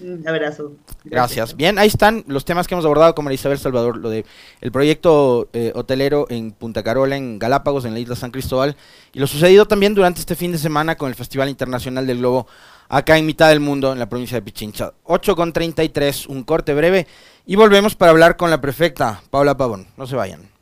Un 0.00 0.26
abrazo. 0.26 0.72
Gracias. 1.04 1.56
Bien, 1.56 1.78
ahí 1.78 1.86
están 1.86 2.24
los 2.26 2.44
temas 2.44 2.66
que 2.66 2.74
hemos 2.74 2.84
abordado 2.84 3.14
con 3.14 3.30
Isabel 3.32 3.58
Salvador, 3.58 3.96
lo 3.96 4.10
de 4.10 4.24
el 4.60 4.72
proyecto 4.72 5.48
eh, 5.52 5.72
hotelero 5.74 6.26
en 6.30 6.52
Punta 6.52 6.82
Carola, 6.82 7.16
en 7.16 7.38
Galápagos, 7.38 7.84
en 7.84 7.94
la 7.94 8.00
isla 8.00 8.16
San 8.16 8.30
Cristóbal, 8.30 8.76
y 9.12 9.20
lo 9.20 9.26
sucedido 9.26 9.66
también 9.66 9.94
durante 9.94 10.20
este 10.20 10.34
fin 10.34 10.52
de 10.52 10.58
semana 10.58 10.96
con 10.96 11.08
el 11.08 11.14
Festival 11.14 11.48
Internacional 11.48 12.06
del 12.06 12.18
Globo 12.18 12.46
acá 12.88 13.18
en 13.18 13.26
mitad 13.26 13.48
del 13.48 13.60
mundo, 13.60 13.92
en 13.92 13.98
la 13.98 14.08
provincia 14.08 14.36
de 14.36 14.42
Pichincha. 14.42 14.92
8 15.04 15.36
con 15.36 15.52
33, 15.52 16.26
un 16.26 16.42
corte 16.42 16.74
breve, 16.74 17.06
y 17.46 17.56
volvemos 17.56 17.94
para 17.94 18.10
hablar 18.10 18.36
con 18.36 18.50
la 18.50 18.60
prefecta, 18.60 19.22
Paula 19.30 19.56
Pavón. 19.56 19.86
No 19.96 20.06
se 20.06 20.16
vayan. 20.16 20.53